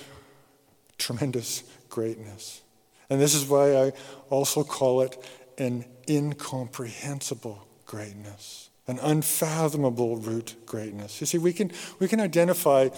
tremendous 0.97 1.63
greatness. 1.91 2.63
And 3.11 3.21
this 3.21 3.35
is 3.35 3.47
why 3.47 3.77
I 3.77 3.93
also 4.31 4.65
call 4.65 5.03
it 5.03 5.23
an 5.59 5.85
incomprehensible 6.09 7.69
greatness, 7.95 8.71
an 8.89 8.99
unfathomable 8.99 10.17
root 10.17 10.57
greatness. 10.67 11.21
You 11.21 11.27
see, 11.27 11.39
we 11.39 11.53
can, 11.53 11.71
we 12.01 12.09
can 12.09 12.21
identify 12.21 12.89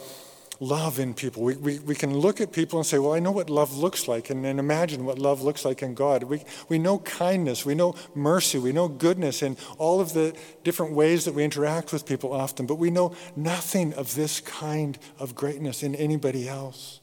love 0.58 0.98
in 0.98 1.12
people. 1.12 1.42
We, 1.42 1.56
we, 1.56 1.78
we 1.80 1.94
can 1.94 2.16
look 2.16 2.40
at 2.40 2.50
people 2.50 2.78
and 2.78 2.86
say, 2.86 2.98
Well, 2.98 3.12
I 3.12 3.18
know 3.18 3.30
what 3.30 3.50
love 3.50 3.76
looks 3.76 4.08
like, 4.08 4.30
and, 4.30 4.46
and 4.46 4.58
imagine 4.58 5.04
what 5.04 5.18
love 5.18 5.42
looks 5.42 5.66
like 5.66 5.82
in 5.82 5.94
God. 5.94 6.22
We, 6.22 6.44
we 6.70 6.78
know 6.78 7.00
kindness, 7.00 7.66
we 7.66 7.74
know 7.74 7.94
mercy, 8.14 8.58
we 8.58 8.72
know 8.72 8.88
goodness 8.88 9.42
in 9.42 9.58
all 9.76 10.00
of 10.00 10.14
the 10.14 10.34
different 10.64 10.92
ways 10.92 11.26
that 11.26 11.34
we 11.34 11.44
interact 11.44 11.92
with 11.92 12.06
people 12.06 12.32
often, 12.32 12.64
but 12.64 12.76
we 12.76 12.90
know 12.90 13.14
nothing 13.36 13.92
of 13.92 14.14
this 14.14 14.40
kind 14.40 14.98
of 15.18 15.34
greatness 15.34 15.82
in 15.82 15.94
anybody 15.94 16.48
else. 16.48 17.00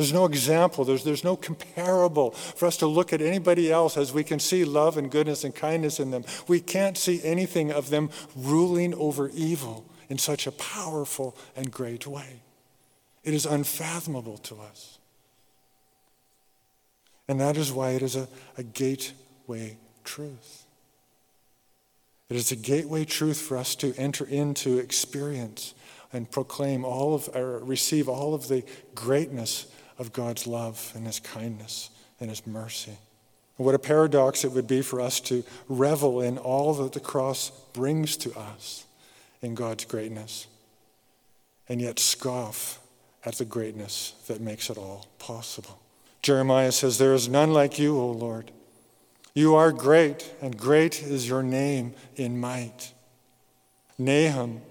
There's 0.00 0.14
no 0.14 0.24
example, 0.24 0.86
there's, 0.86 1.04
there's 1.04 1.24
no 1.24 1.36
comparable 1.36 2.30
for 2.30 2.64
us 2.64 2.78
to 2.78 2.86
look 2.86 3.12
at 3.12 3.20
anybody 3.20 3.70
else 3.70 3.98
as 3.98 4.14
we 4.14 4.24
can 4.24 4.38
see 4.38 4.64
love 4.64 4.96
and 4.96 5.10
goodness 5.10 5.44
and 5.44 5.54
kindness 5.54 6.00
in 6.00 6.10
them. 6.10 6.24
We 6.48 6.58
can't 6.58 6.96
see 6.96 7.20
anything 7.22 7.70
of 7.70 7.90
them 7.90 8.08
ruling 8.34 8.94
over 8.94 9.28
evil 9.34 9.84
in 10.08 10.16
such 10.16 10.46
a 10.46 10.52
powerful 10.52 11.36
and 11.54 11.70
great 11.70 12.06
way. 12.06 12.40
It 13.24 13.34
is 13.34 13.44
unfathomable 13.44 14.38
to 14.38 14.54
us. 14.62 14.98
And 17.28 17.38
that 17.38 17.58
is 17.58 17.70
why 17.70 17.90
it 17.90 18.00
is 18.00 18.16
a, 18.16 18.26
a 18.56 18.62
gateway 18.62 19.76
truth. 20.02 20.64
It 22.30 22.36
is 22.36 22.50
a 22.50 22.56
gateway 22.56 23.04
truth 23.04 23.38
for 23.38 23.58
us 23.58 23.74
to 23.74 23.92
enter 23.98 24.24
into 24.24 24.78
experience 24.78 25.74
and 26.10 26.30
proclaim 26.30 26.86
all 26.86 27.14
of, 27.14 27.28
or 27.34 27.58
receive 27.58 28.08
all 28.08 28.32
of 28.32 28.48
the 28.48 28.64
greatness 28.94 29.66
of 30.00 30.14
God's 30.14 30.46
love 30.46 30.92
and 30.96 31.06
his 31.06 31.20
kindness 31.20 31.90
and 32.18 32.30
his 32.30 32.46
mercy. 32.46 32.96
What 33.58 33.74
a 33.74 33.78
paradox 33.78 34.42
it 34.42 34.52
would 34.52 34.66
be 34.66 34.80
for 34.80 35.02
us 35.02 35.20
to 35.20 35.44
revel 35.68 36.22
in 36.22 36.38
all 36.38 36.72
that 36.72 36.94
the 36.94 37.00
cross 37.00 37.50
brings 37.74 38.16
to 38.16 38.32
us 38.36 38.86
in 39.42 39.54
God's 39.54 39.84
greatness, 39.84 40.46
and 41.68 41.82
yet 41.82 41.98
scoff 41.98 42.80
at 43.26 43.34
the 43.34 43.44
greatness 43.44 44.14
that 44.28 44.40
makes 44.40 44.70
it 44.70 44.78
all 44.78 45.06
possible. 45.18 45.78
Jeremiah 46.22 46.72
says, 46.72 46.96
There 46.96 47.12
is 47.12 47.28
none 47.28 47.52
like 47.52 47.78
you, 47.78 47.98
O 47.98 48.10
Lord. 48.10 48.50
You 49.34 49.54
are 49.54 49.72
great, 49.72 50.32
and 50.40 50.56
great 50.56 51.02
is 51.02 51.28
your 51.28 51.42
name 51.42 51.92
in 52.16 52.40
might. 52.40 52.94
Nahum, 53.98 54.62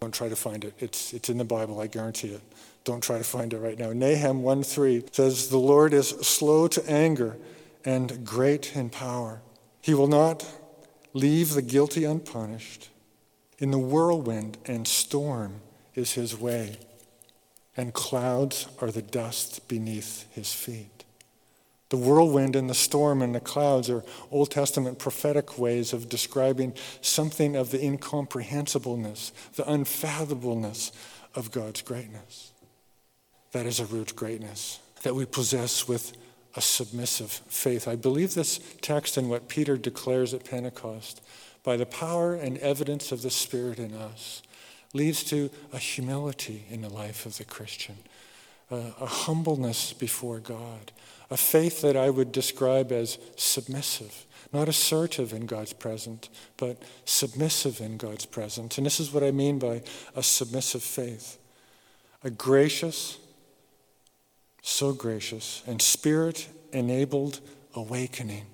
don't 0.00 0.12
try 0.12 0.28
to 0.28 0.36
find 0.36 0.62
it, 0.62 0.74
it's, 0.78 1.14
it's 1.14 1.30
in 1.30 1.38
the 1.38 1.44
Bible, 1.44 1.80
I 1.80 1.86
guarantee 1.86 2.28
it. 2.28 2.42
Don't 2.86 3.02
try 3.02 3.18
to 3.18 3.24
find 3.24 3.52
it 3.52 3.58
right 3.58 3.76
now. 3.76 3.92
Nahum 3.92 4.42
1:3 4.42 5.12
says, 5.12 5.48
The 5.48 5.58
Lord 5.58 5.92
is 5.92 6.10
slow 6.10 6.68
to 6.68 6.88
anger 6.88 7.36
and 7.84 8.24
great 8.24 8.76
in 8.76 8.90
power. 8.90 9.42
He 9.82 9.92
will 9.92 10.06
not 10.06 10.46
leave 11.12 11.54
the 11.54 11.62
guilty 11.62 12.04
unpunished. 12.04 12.90
In 13.58 13.72
the 13.72 13.78
whirlwind 13.78 14.58
and 14.66 14.86
storm 14.86 15.62
is 15.96 16.12
his 16.12 16.38
way, 16.38 16.78
and 17.76 17.92
clouds 17.92 18.68
are 18.80 18.92
the 18.92 19.02
dust 19.02 19.66
beneath 19.66 20.32
his 20.32 20.52
feet. 20.52 21.04
The 21.88 21.96
whirlwind 21.96 22.54
and 22.54 22.70
the 22.70 22.74
storm 22.74 23.20
and 23.20 23.34
the 23.34 23.40
clouds 23.40 23.90
are 23.90 24.04
Old 24.30 24.52
Testament 24.52 25.00
prophetic 25.00 25.58
ways 25.58 25.92
of 25.92 26.08
describing 26.08 26.72
something 27.00 27.56
of 27.56 27.72
the 27.72 27.78
incomprehensibleness, 27.78 29.32
the 29.56 29.68
unfathomableness 29.68 30.92
of 31.34 31.50
God's 31.50 31.82
greatness. 31.82 32.52
That 33.56 33.64
is 33.64 33.80
a 33.80 33.86
root 33.86 34.14
greatness 34.14 34.80
that 35.02 35.14
we 35.14 35.24
possess 35.24 35.88
with 35.88 36.14
a 36.56 36.60
submissive 36.60 37.30
faith. 37.48 37.88
I 37.88 37.96
believe 37.96 38.34
this 38.34 38.60
text 38.82 39.16
and 39.16 39.30
what 39.30 39.48
Peter 39.48 39.78
declares 39.78 40.34
at 40.34 40.44
Pentecost 40.44 41.22
by 41.62 41.78
the 41.78 41.86
power 41.86 42.34
and 42.34 42.58
evidence 42.58 43.12
of 43.12 43.22
the 43.22 43.30
Spirit 43.30 43.78
in 43.78 43.94
us 43.94 44.42
leads 44.92 45.24
to 45.30 45.48
a 45.72 45.78
humility 45.78 46.66
in 46.68 46.82
the 46.82 46.90
life 46.90 47.24
of 47.24 47.38
the 47.38 47.46
Christian, 47.46 47.96
a, 48.70 48.92
a 49.00 49.06
humbleness 49.06 49.94
before 49.94 50.38
God, 50.38 50.92
a 51.30 51.38
faith 51.38 51.80
that 51.80 51.96
I 51.96 52.10
would 52.10 52.32
describe 52.32 52.92
as 52.92 53.16
submissive, 53.36 54.26
not 54.52 54.68
assertive 54.68 55.32
in 55.32 55.46
God's 55.46 55.72
presence, 55.72 56.28
but 56.58 56.82
submissive 57.06 57.80
in 57.80 57.96
God's 57.96 58.26
presence. 58.26 58.76
And 58.76 58.84
this 58.84 59.00
is 59.00 59.14
what 59.14 59.24
I 59.24 59.30
mean 59.30 59.58
by 59.58 59.80
a 60.14 60.22
submissive 60.22 60.82
faith 60.82 61.38
a 62.22 62.28
gracious, 62.28 63.18
so 64.66 64.92
gracious, 64.92 65.62
and 65.66 65.80
spirit 65.80 66.48
enabled 66.72 67.40
awakening 67.74 68.46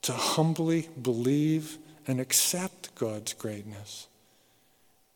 to 0.00 0.12
humbly 0.12 0.88
believe 1.00 1.78
and 2.06 2.20
accept 2.20 2.94
God's 2.94 3.32
greatness 3.32 4.06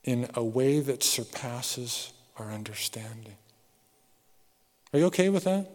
in 0.02 0.28
a 0.34 0.42
way 0.42 0.80
that 0.80 1.02
surpasses 1.02 2.12
our 2.36 2.50
understanding. 2.50 3.36
Are 4.92 4.98
you 4.98 5.06
okay 5.06 5.28
with 5.28 5.44
that? 5.44 5.70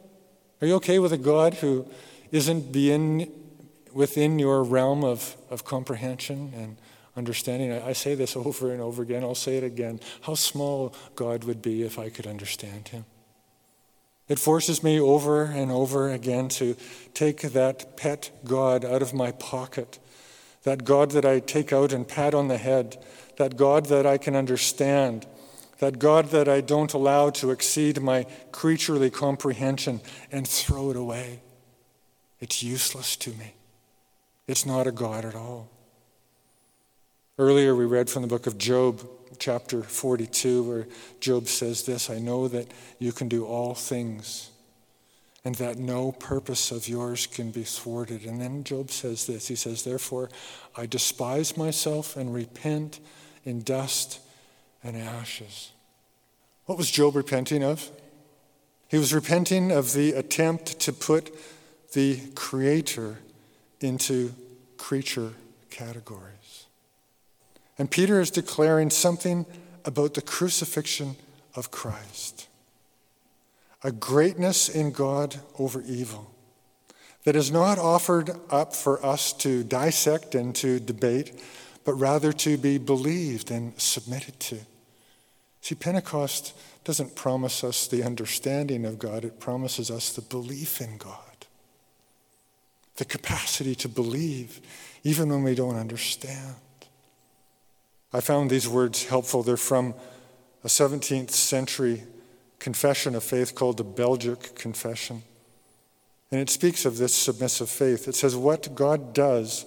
Are 0.61 0.67
you 0.67 0.75
okay 0.75 0.99
with 0.99 1.13
a 1.13 1.17
God 1.17 1.55
who 1.55 1.87
isn't 2.31 2.71
being 2.71 3.31
within 3.93 4.39
your 4.39 4.63
realm 4.63 5.03
of, 5.03 5.35
of 5.49 5.63
comprehension 5.63 6.53
and 6.55 6.77
understanding? 7.15 7.71
I, 7.71 7.89
I 7.89 7.93
say 7.93 8.15
this 8.15 8.35
over 8.35 8.71
and 8.71 8.81
over 8.81 9.03
again. 9.03 9.23
I'll 9.23 9.35
say 9.35 9.57
it 9.57 9.63
again. 9.63 10.01
How 10.21 10.35
small 10.35 10.93
God 11.15 11.45
would 11.45 11.61
be 11.61 11.83
if 11.83 11.97
I 11.97 12.09
could 12.09 12.27
understand 12.27 12.89
him. 12.89 13.05
It 14.31 14.39
forces 14.39 14.81
me 14.81 14.97
over 14.97 15.43
and 15.43 15.69
over 15.69 16.09
again 16.09 16.47
to 16.47 16.77
take 17.13 17.41
that 17.41 17.97
pet 17.97 18.31
God 18.45 18.85
out 18.85 19.01
of 19.01 19.13
my 19.13 19.33
pocket, 19.33 19.99
that 20.63 20.85
God 20.85 21.11
that 21.11 21.25
I 21.25 21.41
take 21.41 21.73
out 21.73 21.91
and 21.91 22.07
pat 22.07 22.33
on 22.33 22.47
the 22.47 22.57
head, 22.57 22.95
that 23.35 23.57
God 23.57 23.87
that 23.87 24.05
I 24.05 24.17
can 24.17 24.37
understand, 24.37 25.25
that 25.79 25.99
God 25.99 26.27
that 26.27 26.47
I 26.47 26.61
don't 26.61 26.93
allow 26.93 27.29
to 27.31 27.51
exceed 27.51 28.01
my 28.01 28.25
creaturely 28.53 29.09
comprehension 29.09 29.99
and 30.31 30.47
throw 30.47 30.91
it 30.91 30.95
away. 30.95 31.41
It's 32.39 32.63
useless 32.63 33.17
to 33.17 33.31
me. 33.31 33.55
It's 34.47 34.65
not 34.65 34.87
a 34.87 34.93
God 34.93 35.25
at 35.25 35.35
all. 35.35 35.69
Earlier, 37.37 37.75
we 37.75 37.83
read 37.83 38.09
from 38.09 38.21
the 38.21 38.29
book 38.29 38.47
of 38.47 38.57
Job, 38.57 39.05
chapter 39.39 39.83
42, 39.83 40.63
where 40.63 40.87
Job 41.19 41.47
says 41.47 41.83
this 41.83 42.09
I 42.09 42.19
know 42.19 42.47
that 42.47 42.67
you 42.99 43.11
can 43.11 43.27
do 43.27 43.45
all 43.45 43.73
things 43.73 44.51
and 45.43 45.55
that 45.55 45.77
no 45.77 46.11
purpose 46.11 46.71
of 46.71 46.87
yours 46.87 47.25
can 47.25 47.51
be 47.51 47.63
thwarted. 47.63 48.25
And 48.25 48.39
then 48.39 48.63
Job 48.63 48.91
says 48.91 49.25
this 49.25 49.47
He 49.47 49.55
says, 49.55 49.83
Therefore, 49.83 50.29
I 50.75 50.85
despise 50.85 51.57
myself 51.57 52.15
and 52.15 52.33
repent 52.33 52.99
in 53.43 53.63
dust 53.63 54.19
and 54.83 54.95
ashes. 54.95 55.71
What 56.65 56.77
was 56.77 56.91
Job 56.91 57.15
repenting 57.15 57.63
of? 57.63 57.89
He 58.87 58.97
was 58.97 59.13
repenting 59.13 59.71
of 59.71 59.93
the 59.93 60.13
attempt 60.13 60.79
to 60.81 60.93
put 60.93 61.33
the 61.93 62.19
Creator 62.35 63.17
into 63.79 64.33
creature 64.77 65.33
categories. 65.69 66.40
And 67.77 67.89
Peter 67.89 68.19
is 68.19 68.31
declaring 68.31 68.89
something 68.89 69.45
about 69.85 70.13
the 70.13 70.21
crucifixion 70.21 71.15
of 71.55 71.71
Christ 71.71 72.47
a 73.83 73.91
greatness 73.91 74.69
in 74.69 74.91
God 74.91 75.35
over 75.57 75.81
evil 75.81 76.31
that 77.23 77.35
is 77.35 77.51
not 77.51 77.77
offered 77.77 78.31
up 78.49 78.75
for 78.75 79.03
us 79.05 79.33
to 79.33 79.63
dissect 79.63 80.35
and 80.35 80.55
to 80.55 80.79
debate, 80.79 81.41
but 81.83 81.93
rather 81.93 82.31
to 82.33 82.57
be 82.57 82.77
believed 82.77 83.51
and 83.51 83.79
submitted 83.79 84.39
to. 84.39 84.59
See, 85.61 85.75
Pentecost 85.75 86.57
doesn't 86.83 87.15
promise 87.15 87.63
us 87.63 87.87
the 87.87 88.03
understanding 88.03 88.85
of 88.85 88.97
God, 88.97 89.23
it 89.23 89.39
promises 89.39 89.91
us 89.91 90.13
the 90.13 90.21
belief 90.21 90.81
in 90.81 90.97
God. 90.97 91.17
The 92.95 93.05
capacity 93.05 93.75
to 93.75 93.89
believe, 93.89 94.59
even 95.03 95.29
when 95.29 95.43
we 95.43 95.55
don't 95.55 95.75
understand. 95.75 96.55
I 98.13 98.19
found 98.19 98.49
these 98.49 98.67
words 98.67 99.05
helpful. 99.05 99.43
They're 99.43 99.57
from 99.57 99.93
a 100.63 100.67
17th 100.67 101.31
century 101.31 102.03
confession 102.59 103.15
of 103.15 103.23
faith 103.23 103.55
called 103.55 103.77
the 103.77 103.83
Belgic 103.83 104.55
Confession. 104.55 105.23
And 106.31 106.39
it 106.39 106.49
speaks 106.49 106.85
of 106.85 106.97
this 106.97 107.13
submissive 107.13 107.69
faith. 107.69 108.07
It 108.07 108.15
says, 108.15 108.35
What 108.35 108.75
God 108.75 109.13
does, 109.13 109.65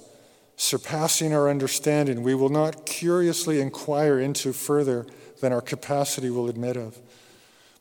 surpassing 0.57 1.35
our 1.35 1.51
understanding, 1.51 2.23
we 2.23 2.35
will 2.35 2.49
not 2.49 2.87
curiously 2.87 3.61
inquire 3.61 4.19
into 4.19 4.53
further 4.53 5.07
than 5.41 5.53
our 5.53 5.61
capacity 5.61 6.31
will 6.31 6.49
admit 6.49 6.77
of, 6.77 6.99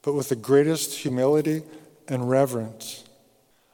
but 0.01 0.13
with 0.13 0.29
the 0.29 0.35
greatest 0.35 0.99
humility 0.99 1.63
and 2.09 2.29
reverence, 2.29 3.05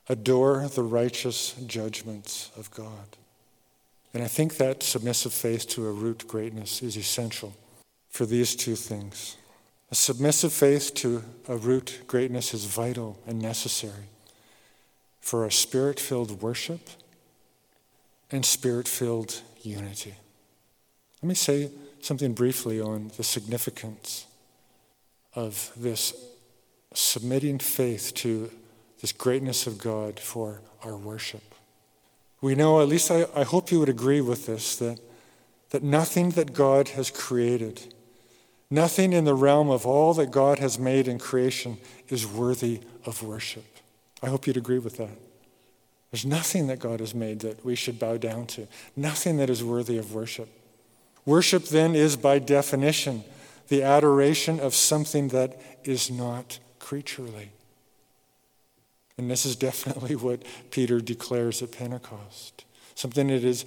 adore 0.07 0.67
the 0.67 0.83
righteous 0.83 1.53
judgments 1.65 2.51
of 2.57 2.69
God. 2.71 3.17
And 4.13 4.23
I 4.23 4.27
think 4.27 4.57
that 4.57 4.81
submissive 4.81 5.33
faith 5.33 5.67
to 5.69 5.87
a 5.87 5.91
root 5.91 6.27
greatness 6.27 6.81
is 6.81 6.97
essential 6.97 7.55
for 8.09 8.25
these 8.25 8.55
two 8.55 8.75
things. 8.75 9.37
A 9.91 9.95
submissive 9.95 10.53
faith 10.53 10.93
to 10.95 11.23
a 11.47 11.57
root 11.57 12.01
greatness 12.07 12.53
is 12.53 12.65
vital 12.65 13.17
and 13.27 13.39
necessary 13.39 14.09
for 15.19 15.45
a 15.45 15.51
spirit 15.51 15.99
filled 15.99 16.41
worship 16.41 16.89
and 18.31 18.45
spirit 18.45 18.87
filled 18.87 19.41
unity. 19.61 20.15
Let 21.21 21.29
me 21.29 21.35
say 21.35 21.71
something 22.01 22.33
briefly 22.33 22.79
on 22.79 23.11
the 23.17 23.23
significance 23.23 24.25
of 25.35 25.71
this 25.75 26.13
submitting 26.93 27.59
faith 27.59 28.13
to 28.15 28.49
this 29.01 29.11
greatness 29.11 29.67
of 29.67 29.77
God 29.77 30.19
for 30.19 30.61
our 30.83 30.97
worship. 30.97 31.43
We 32.41 32.55
know, 32.55 32.81
at 32.81 32.87
least 32.87 33.11
I, 33.11 33.27
I 33.35 33.43
hope 33.43 33.71
you 33.71 33.79
would 33.79 33.89
agree 33.89 34.21
with 34.21 34.45
this, 34.45 34.75
that, 34.77 34.99
that 35.71 35.83
nothing 35.83 36.31
that 36.31 36.53
God 36.53 36.89
has 36.89 37.11
created, 37.11 37.93
nothing 38.71 39.13
in 39.13 39.25
the 39.25 39.35
realm 39.35 39.69
of 39.69 39.85
all 39.85 40.13
that 40.13 40.31
God 40.31 40.59
has 40.59 40.79
made 40.79 41.07
in 41.07 41.19
creation 41.19 41.77
is 42.07 42.25
worthy 42.25 42.81
of 43.05 43.21
worship. 43.21 43.65
I 44.23 44.27
hope 44.27 44.47
you'd 44.47 44.57
agree 44.57 44.79
with 44.79 44.97
that. 44.97 45.17
There's 46.11 46.25
nothing 46.25 46.67
that 46.67 46.79
God 46.79 47.01
has 47.01 47.13
made 47.13 47.41
that 47.41 47.63
we 47.63 47.75
should 47.75 47.99
bow 47.99 48.17
down 48.17 48.47
to, 48.47 48.67
nothing 48.95 49.37
that 49.37 49.49
is 49.49 49.63
worthy 49.63 49.97
of 49.97 50.13
worship. 50.13 50.49
Worship 51.25 51.65
then 51.65 51.93
is, 51.93 52.15
by 52.15 52.39
definition, 52.39 53.23
the 53.67 53.83
adoration 53.83 54.59
of 54.59 54.73
something 54.73 55.27
that 55.27 55.59
is 55.83 56.09
not 56.09 56.59
creaturely. 56.79 57.51
And 59.19 59.29
this 59.29 59.45
is 59.45 59.57
definitely 59.57 60.15
what 60.27 60.43
Peter 60.71 61.01
declares 61.01 61.61
at 61.61 61.73
Pentecost 61.73 62.63
something 62.95 63.27
that 63.27 63.45
is 63.45 63.65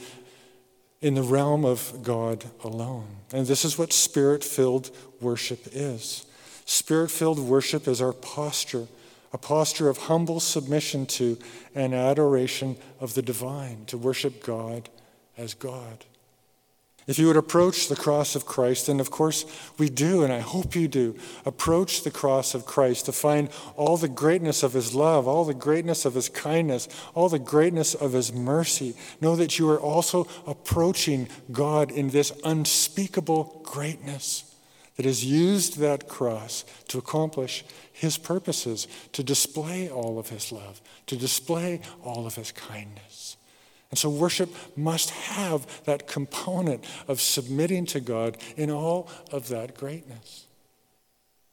in 1.01 1.15
the 1.15 1.23
realm 1.23 1.65
of 1.65 2.03
God 2.03 2.45
alone. 2.65 3.09
And 3.33 3.47
this 3.47 3.65
is 3.65 3.79
what 3.79 3.93
spirit 3.95 4.45
filled 4.45 4.91
worship 5.23 5.61
is. 5.73 6.27
Spirit 6.67 7.11
filled 7.11 7.39
worship 7.39 7.89
is 7.89 8.03
our 8.03 8.13
posture, 8.13 8.87
a 9.33 9.39
posture 9.39 9.89
of 9.89 9.97
humble 9.97 10.39
submission 10.39 11.07
to 11.07 11.39
and 11.75 11.95
adoration 11.95 12.77
of 13.01 13.15
the 13.15 13.23
divine, 13.23 13.87
to 13.87 13.97
worship 13.97 14.45
God 14.45 14.91
as 15.39 15.55
God. 15.55 16.05
If 17.07 17.19
you 17.19 17.27
would 17.27 17.37
approach 17.37 17.89
the 17.89 17.97
cross 17.97 18.37
of 18.37 18.47
Christ, 18.47 18.89
and 18.89 19.01
of 19.01 19.11
course 19.11 19.45
we 19.77 19.89
do, 19.89 20.23
and 20.23 20.33
I 20.33 20.39
hope 20.39 20.77
you 20.77 20.87
do, 20.87 21.17
approach 21.45 22.03
the 22.03 22.13
cross 22.13 22.55
of 22.55 22.65
Christ 22.65 23.07
to 23.07 23.13
find 23.13 23.51
all 23.77 23.97
the 23.97 24.09
greatness 24.09 24.63
of 24.63 24.73
his 24.73 24.95
love, 24.95 25.27
all 25.27 25.45
the 25.45 25.53
greatness 25.53 26.05
of 26.05 26.15
his 26.15 26.29
kindness, 26.29 26.89
all 27.15 27.29
the 27.29 27.41
greatness 27.41 27.95
of 27.95 28.13
his 28.13 28.33
mercy, 28.33 28.95
know 29.21 29.35
that 29.35 29.59
you 29.59 29.69
are 29.69 29.81
also 29.81 30.29
approaching 30.47 31.29
God 31.51 31.91
in 31.91 32.11
this 32.11 32.33
unspeakable 32.45 33.63
greatness 33.65 34.55
that 34.97 35.07
has 35.07 35.25
used 35.25 35.79
that 35.79 36.09
cross 36.09 36.65
to 36.87 36.99
accomplish 36.99 37.65
his 37.93 38.17
purposes, 38.17 38.87
to 39.13 39.25
display 39.25 39.89
all 39.89 40.19
of 40.21 40.29
his 40.29 40.53
love, 40.53 40.81
to 41.07 41.17
display 41.17 41.81
all 42.05 42.27
of 42.27 42.37
his 42.37 42.53
kindness. 42.53 43.37
And 43.93 43.99
so 43.99 44.09
worship 44.09 44.49
must 44.75 45.11
have 45.11 45.85
that 45.85 46.09
component 46.09 46.83
of 47.07 47.21
submitting 47.21 47.85
to 47.87 48.01
God 48.01 48.39
in 48.57 48.71
all 48.71 49.11
of 49.31 49.49
that 49.49 49.77
greatness. 49.77 50.47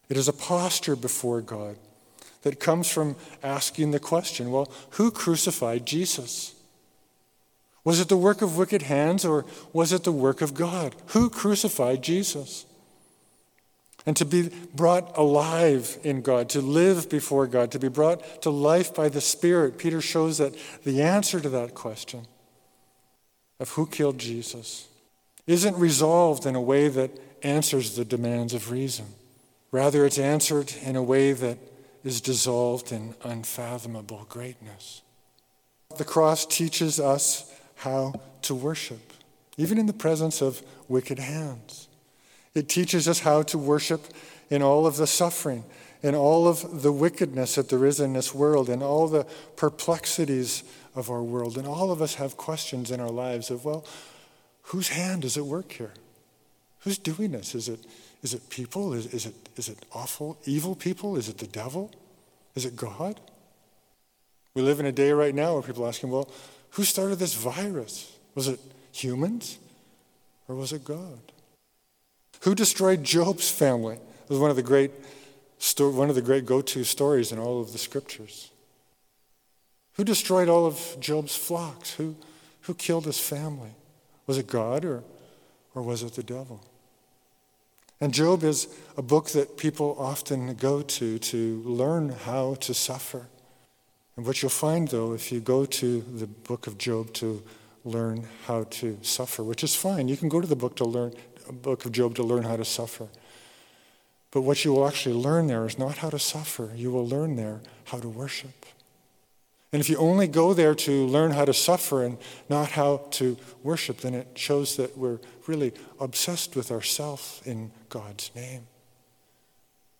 It 0.08 0.16
is 0.16 0.30
a 0.30 0.34
posture 0.34 0.96
before 0.96 1.42
God 1.42 1.76
that 2.44 2.62
comes 2.62 2.90
from 2.90 3.18
asking 3.44 3.92
the 3.92 4.00
question 4.00 4.52
well, 4.52 4.72
who 4.92 5.12
crucified 5.12 5.86
Jesus? 5.86 6.56
Was 7.84 8.00
it 8.00 8.08
the 8.08 8.16
work 8.16 8.42
of 8.42 8.58
wicked 8.58 8.84
hands 8.84 9.26
or 9.26 9.46
was 9.74 9.92
it 9.92 10.06
the 10.06 10.12
work 10.14 10.42
of 10.42 10.54
God? 10.54 10.96
Who 11.08 11.30
crucified 11.30 12.02
Jesus? 12.02 12.66
And 14.06 14.16
to 14.18 14.26
be 14.26 14.50
brought 14.74 15.18
alive 15.18 15.98
in 16.04 16.22
God, 16.22 16.50
to 16.50 16.62
live 16.62 17.10
before 17.10 17.48
God, 17.48 17.72
to 17.72 17.80
be 17.80 17.90
brought 17.90 18.42
to 18.44 18.50
life 18.50 18.94
by 18.94 19.10
the 19.10 19.22
Spirit, 19.22 19.78
Peter 19.78 20.02
shows 20.02 20.38
that 20.38 20.56
the 20.84 21.02
answer 21.02 21.40
to 21.40 21.50
that 21.50 21.76
question 21.76 22.26
of 23.60 23.72
who 23.72 23.86
killed 23.86 24.18
Jesus 24.18 24.88
isn't 25.48 25.76
resolved 25.76 26.46
in 26.46 26.56
a 26.56 26.62
way 26.62 26.88
that 26.88 27.12
answers 27.44 27.96
the 27.96 28.06
demands 28.06 28.54
of 28.54 28.72
reason. 28.72 29.06
Rather, 29.72 30.06
it's 30.06 30.18
answered 30.18 30.74
in 30.84 30.96
a 30.96 31.04
way 31.04 31.34
that 31.34 31.58
is 32.04 32.22
dissolved 32.22 32.92
in 32.92 33.14
unfathomable 33.24 34.26
greatness. 34.30 35.02
The 35.98 36.06
cross 36.06 36.46
teaches 36.46 37.00
us 37.00 37.52
how 37.76 38.14
to 38.44 38.56
worship, 38.56 39.14
even 39.58 39.78
in 39.78 39.86
the 39.86 39.94
presence 39.94 40.42
of 40.42 40.64
wicked 40.88 41.20
hands. 41.20 41.89
It 42.56 42.68
teaches 42.68 43.08
us 43.08 43.20
how 43.20 43.44
to 43.44 43.58
worship 43.58 44.06
in 44.50 44.62
all 44.62 44.88
of 44.88 44.98
the 44.98 45.08
suffering, 45.08 45.64
in 46.02 46.16
all 46.16 46.48
of 46.48 46.82
the 46.82 46.92
wickedness 46.92 47.56
that 47.56 47.70
there 47.70 47.86
is 47.86 48.00
in 48.00 48.14
this 48.14 48.34
world, 48.34 48.70
in 48.70 48.82
all 48.82 49.08
the 49.08 49.26
perplexities 49.56 50.64
of 50.96 51.10
our 51.10 51.22
world. 51.22 51.58
And 51.58 51.68
all 51.68 51.92
of 51.92 52.02
us 52.02 52.16
have 52.16 52.38
questions 52.38 52.92
in 52.92 53.00
our 53.00 53.10
lives 53.10 53.52
of, 53.52 53.66
well, 53.66 53.86
whose 54.64 54.90
hand 54.90 55.26
is 55.26 55.38
at 55.38 55.46
work 55.46 55.72
here? 55.74 55.94
Who's 56.80 56.98
doing 56.98 57.32
this? 57.32 57.54
Is 57.54 57.70
it, 57.70 57.80
is 58.24 58.34
it 58.34 58.50
people? 58.50 58.94
Is, 58.94 59.14
is, 59.14 59.26
it, 59.26 59.36
is 59.56 59.70
it 59.70 59.86
awful, 59.94 60.38
evil 60.46 60.76
people? 60.76 61.18
Is 61.18 61.30
it 61.30 61.38
the 61.38 61.48
devil? 61.48 61.92
Is 62.56 62.66
it 62.66 62.76
God? 62.76 63.20
We 64.54 64.62
live 64.62 64.80
in 64.80 64.86
a 64.86 64.92
day 64.92 65.12
right 65.12 65.36
now 65.36 65.54
where 65.54 65.62
people 65.62 65.86
are 65.86 65.90
asking, 65.90 66.10
well, 66.10 66.30
who 66.72 66.84
started 66.84 67.18
this 67.18 67.34
virus? 67.34 68.18
Was 68.36 68.48
it 68.48 68.60
humans 68.92 69.58
or 70.48 70.56
was 70.56 70.74
it 70.74 70.84
God? 70.84 71.20
Who 72.42 72.56
destroyed 72.56 73.04
Job's 73.04 73.50
family? 73.50 73.96
It 73.96 74.30
was 74.30 74.40
one 74.40 74.50
of 74.50 74.56
the 74.56 74.64
great, 74.64 74.92
one 75.78 76.10
of 76.10 76.16
the 76.16 76.22
great 76.22 76.46
go-to 76.46 76.84
stories 76.84 77.32
in 77.32 77.40
all 77.40 77.60
of 77.60 77.72
the 77.72 77.78
scriptures. 77.78 78.52
Who 79.94 80.04
destroyed 80.04 80.48
all 80.48 80.66
of 80.66 80.98
Job's 81.00 81.36
flocks? 81.36 81.94
Who, 81.96 82.16
who 82.62 82.74
killed 82.74 83.06
his 83.06 83.20
family? 83.20 83.72
Was 84.28 84.38
it 84.38 84.48
God 84.48 84.86
or, 84.86 85.04
or 85.76 85.82
was 85.82 86.04
it 86.04 86.14
the 86.14 86.24
devil? 86.24 86.64
And 88.00 88.14
Job 88.14 88.44
is 88.44 88.68
a 88.96 89.02
book 89.02 89.30
that 89.32 89.58
people 89.58 89.98
often 90.00 90.54
go 90.56 90.82
to 90.82 91.20
to 91.20 91.64
learn 91.66 92.10
how 92.10 92.56
to 92.56 92.74
suffer. 92.74 93.28
And 94.16 94.26
what 94.26 94.42
you'll 94.42 94.50
find, 94.50 94.88
though, 94.88 95.14
if 95.14 95.32
you 95.32 95.42
go 95.42 95.66
to 95.66 96.02
the 96.02 96.28
book 96.28 96.68
of 96.68 96.78
Job 96.78 97.12
to 97.16 97.44
learn 97.84 98.26
how 98.46 98.64
to 98.66 98.98
suffer, 99.02 99.44
which 99.44 99.64
is 99.64 99.76
fine, 99.76 100.08
you 100.08 100.16
can 100.16 100.30
go 100.30 100.40
to 100.40 100.48
the 100.48 100.56
book 100.56 100.78
to 100.78 100.86
learn 100.86 101.14
book 101.54 101.86
of 101.86 101.92
Job 101.92 102.16
to 102.16 102.24
learn 102.24 102.44
how 102.44 102.56
to 102.56 102.66
suffer. 102.66 103.08
But 104.32 104.42
what 104.42 104.64
you 104.64 104.74
will 104.74 104.88
actually 104.88 105.16
learn 105.16 105.48
there 105.48 105.66
is 105.66 105.80
not 105.80 105.98
how 105.98 106.10
to 106.10 106.20
suffer. 106.20 106.72
You 106.76 106.92
will 106.92 107.08
learn 107.08 107.36
there 107.36 107.62
how 107.86 108.00
to 108.00 108.08
worship. 108.08 108.66
And 109.72 109.80
if 109.80 109.90
you 109.90 109.98
only 109.98 110.28
go 110.28 110.54
there 110.54 110.74
to 110.74 111.06
learn 111.06 111.32
how 111.32 111.46
to 111.46 111.54
suffer 111.54 112.04
and 112.04 112.18
not 112.50 112.72
how 112.72 113.08
to 113.12 113.38
worship, 113.62 114.02
then 114.02 114.16
it 114.16 114.28
shows 114.36 114.78
that 114.78 114.98
we're 114.98 115.20
really 115.46 115.74
obsessed 116.00 116.56
with 116.56 116.72
ourselves 116.72 117.42
in 117.46 117.72
God's 117.90 118.32
name. 118.36 118.68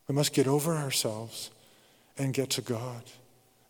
We 0.08 0.16
must 0.16 0.34
get 0.34 0.48
over 0.48 0.76
ourselves 0.76 1.52
and 2.18 2.34
get 2.34 2.50
to 2.52 2.62
God. 2.62 3.04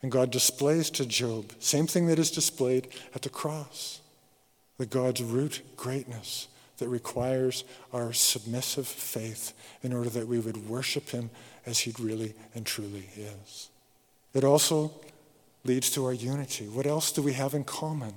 And 0.01 0.11
God 0.11 0.31
displays 0.31 0.89
to 0.91 1.05
Job, 1.05 1.51
same 1.59 1.85
thing 1.85 2.07
that 2.07 2.19
is 2.19 2.31
displayed 2.31 2.87
at 3.13 3.21
the 3.21 3.29
cross, 3.29 3.99
the 4.77 4.85
God's 4.85 5.21
root 5.21 5.61
greatness 5.75 6.47
that 6.79 6.89
requires 6.89 7.63
our 7.93 8.11
submissive 8.13 8.87
faith 8.87 9.53
in 9.83 9.93
order 9.93 10.09
that 10.09 10.27
we 10.27 10.39
would 10.39 10.67
worship 10.67 11.09
him 11.09 11.29
as 11.65 11.79
he 11.79 11.93
really 11.99 12.33
and 12.55 12.65
truly 12.65 13.09
is. 13.15 13.69
It 14.33 14.43
also 14.43 14.91
leads 15.63 15.91
to 15.91 16.05
our 16.05 16.13
unity. 16.13 16.67
What 16.67 16.85
else 16.85 17.11
do 17.11 17.21
we 17.21 17.33
have 17.33 17.53
in 17.53 17.63
common 17.63 18.13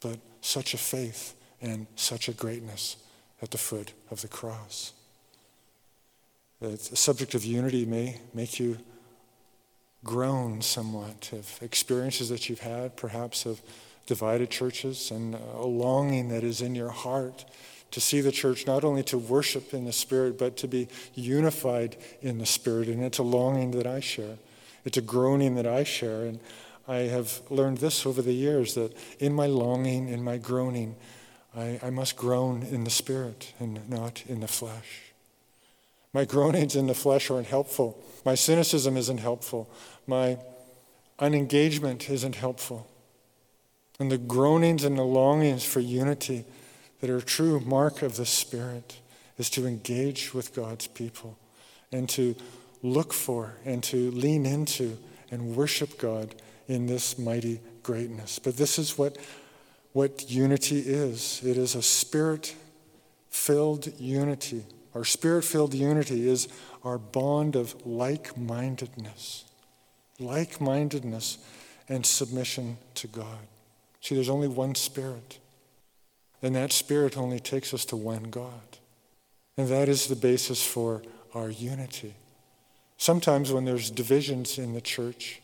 but 0.00 0.18
such 0.40 0.74
a 0.74 0.78
faith 0.78 1.34
and 1.60 1.86
such 1.96 2.28
a 2.28 2.32
greatness 2.32 2.96
at 3.40 3.50
the 3.50 3.58
foot 3.58 3.92
of 4.10 4.20
the 4.22 4.28
cross? 4.28 4.92
The 6.60 6.76
subject 6.76 7.34
of 7.34 7.44
unity 7.44 7.84
may 7.84 8.20
make 8.34 8.60
you 8.60 8.78
groan 10.04 10.62
somewhat 10.62 11.30
of 11.32 11.58
experiences 11.60 12.28
that 12.28 12.48
you've 12.48 12.60
had, 12.60 12.96
perhaps 12.96 13.46
of 13.46 13.60
divided 14.06 14.50
churches, 14.50 15.10
and 15.10 15.34
a 15.34 15.66
longing 15.66 16.28
that 16.28 16.44
is 16.44 16.60
in 16.60 16.74
your 16.74 16.90
heart 16.90 17.44
to 17.92 18.00
see 18.00 18.20
the 18.20 18.32
church 18.32 18.66
not 18.66 18.84
only 18.84 19.02
to 19.04 19.18
worship 19.18 19.72
in 19.72 19.84
the 19.84 19.92
Spirit, 19.92 20.38
but 20.38 20.56
to 20.56 20.68
be 20.68 20.88
unified 21.14 21.96
in 22.20 22.38
the 22.38 22.46
Spirit. 22.46 22.88
And 22.88 23.04
it's 23.04 23.18
a 23.18 23.22
longing 23.22 23.70
that 23.72 23.86
I 23.86 24.00
share, 24.00 24.38
it's 24.84 24.98
a 24.98 25.02
groaning 25.02 25.54
that 25.54 25.66
I 25.66 25.84
share. 25.84 26.24
And 26.24 26.40
I 26.88 26.96
have 26.96 27.40
learned 27.48 27.78
this 27.78 28.04
over 28.04 28.20
the 28.20 28.32
years 28.32 28.74
that 28.74 28.92
in 29.20 29.32
my 29.32 29.46
longing, 29.46 30.08
in 30.08 30.24
my 30.24 30.36
groaning, 30.36 30.96
I, 31.56 31.78
I 31.82 31.90
must 31.90 32.16
groan 32.16 32.62
in 32.62 32.84
the 32.84 32.90
spirit 32.90 33.52
and 33.60 33.88
not 33.88 34.24
in 34.26 34.40
the 34.40 34.48
flesh. 34.48 35.12
My 36.12 36.24
groanings 36.24 36.74
in 36.74 36.88
the 36.88 36.94
flesh 36.94 37.30
aren't 37.30 37.46
helpful. 37.46 38.02
My 38.24 38.34
cynicism 38.34 38.96
isn't 38.96 39.18
helpful. 39.18 39.70
My 40.06 40.38
unengagement 41.18 42.10
isn't 42.10 42.34
helpful. 42.34 42.88
And 44.00 44.10
the 44.10 44.18
groanings 44.18 44.82
and 44.84 44.98
the 44.98 45.04
longings 45.04 45.64
for 45.64 45.80
unity 45.80 46.44
that 47.02 47.10
are 47.10 47.18
a 47.18 47.22
true 47.22 47.58
mark 47.58 48.00
of 48.00 48.16
the 48.16 48.24
Spirit 48.24 49.00
is 49.36 49.50
to 49.50 49.66
engage 49.66 50.32
with 50.32 50.54
God's 50.54 50.86
people 50.86 51.36
and 51.90 52.08
to 52.10 52.36
look 52.80 53.12
for 53.12 53.56
and 53.64 53.82
to 53.82 54.12
lean 54.12 54.46
into 54.46 54.96
and 55.28 55.56
worship 55.56 55.98
God 55.98 56.32
in 56.68 56.86
this 56.86 57.18
mighty 57.18 57.60
greatness. 57.82 58.38
But 58.38 58.56
this 58.56 58.78
is 58.78 58.96
what, 58.96 59.18
what 59.92 60.30
unity 60.30 60.78
is 60.78 61.42
it 61.44 61.56
is 61.56 61.74
a 61.74 61.82
spirit 61.82 62.54
filled 63.30 63.92
unity. 63.98 64.64
Our 64.94 65.04
spirit 65.04 65.44
filled 65.44 65.74
unity 65.74 66.28
is 66.28 66.46
our 66.84 66.98
bond 66.98 67.56
of 67.56 67.84
like 67.84 68.38
mindedness, 68.38 69.44
like 70.20 70.60
mindedness 70.60 71.38
and 71.88 72.06
submission 72.06 72.76
to 72.94 73.08
God. 73.08 73.40
See, 74.00 74.14
there's 74.14 74.28
only 74.28 74.48
one 74.48 74.76
spirit, 74.76 75.40
and 76.42 76.54
that 76.56 76.72
spirit 76.72 77.16
only 77.16 77.40
takes 77.40 77.72
us 77.72 77.84
to 77.86 77.96
one 77.96 78.24
God. 78.24 78.78
And 79.56 79.68
that 79.68 79.88
is 79.88 80.06
the 80.08 80.16
basis 80.16 80.64
for 80.64 81.02
our 81.34 81.50
unity. 81.50 82.14
Sometimes 82.96 83.52
when 83.52 83.64
there's 83.64 83.90
divisions 83.90 84.58
in 84.58 84.74
the 84.74 84.80
church, 84.80 85.40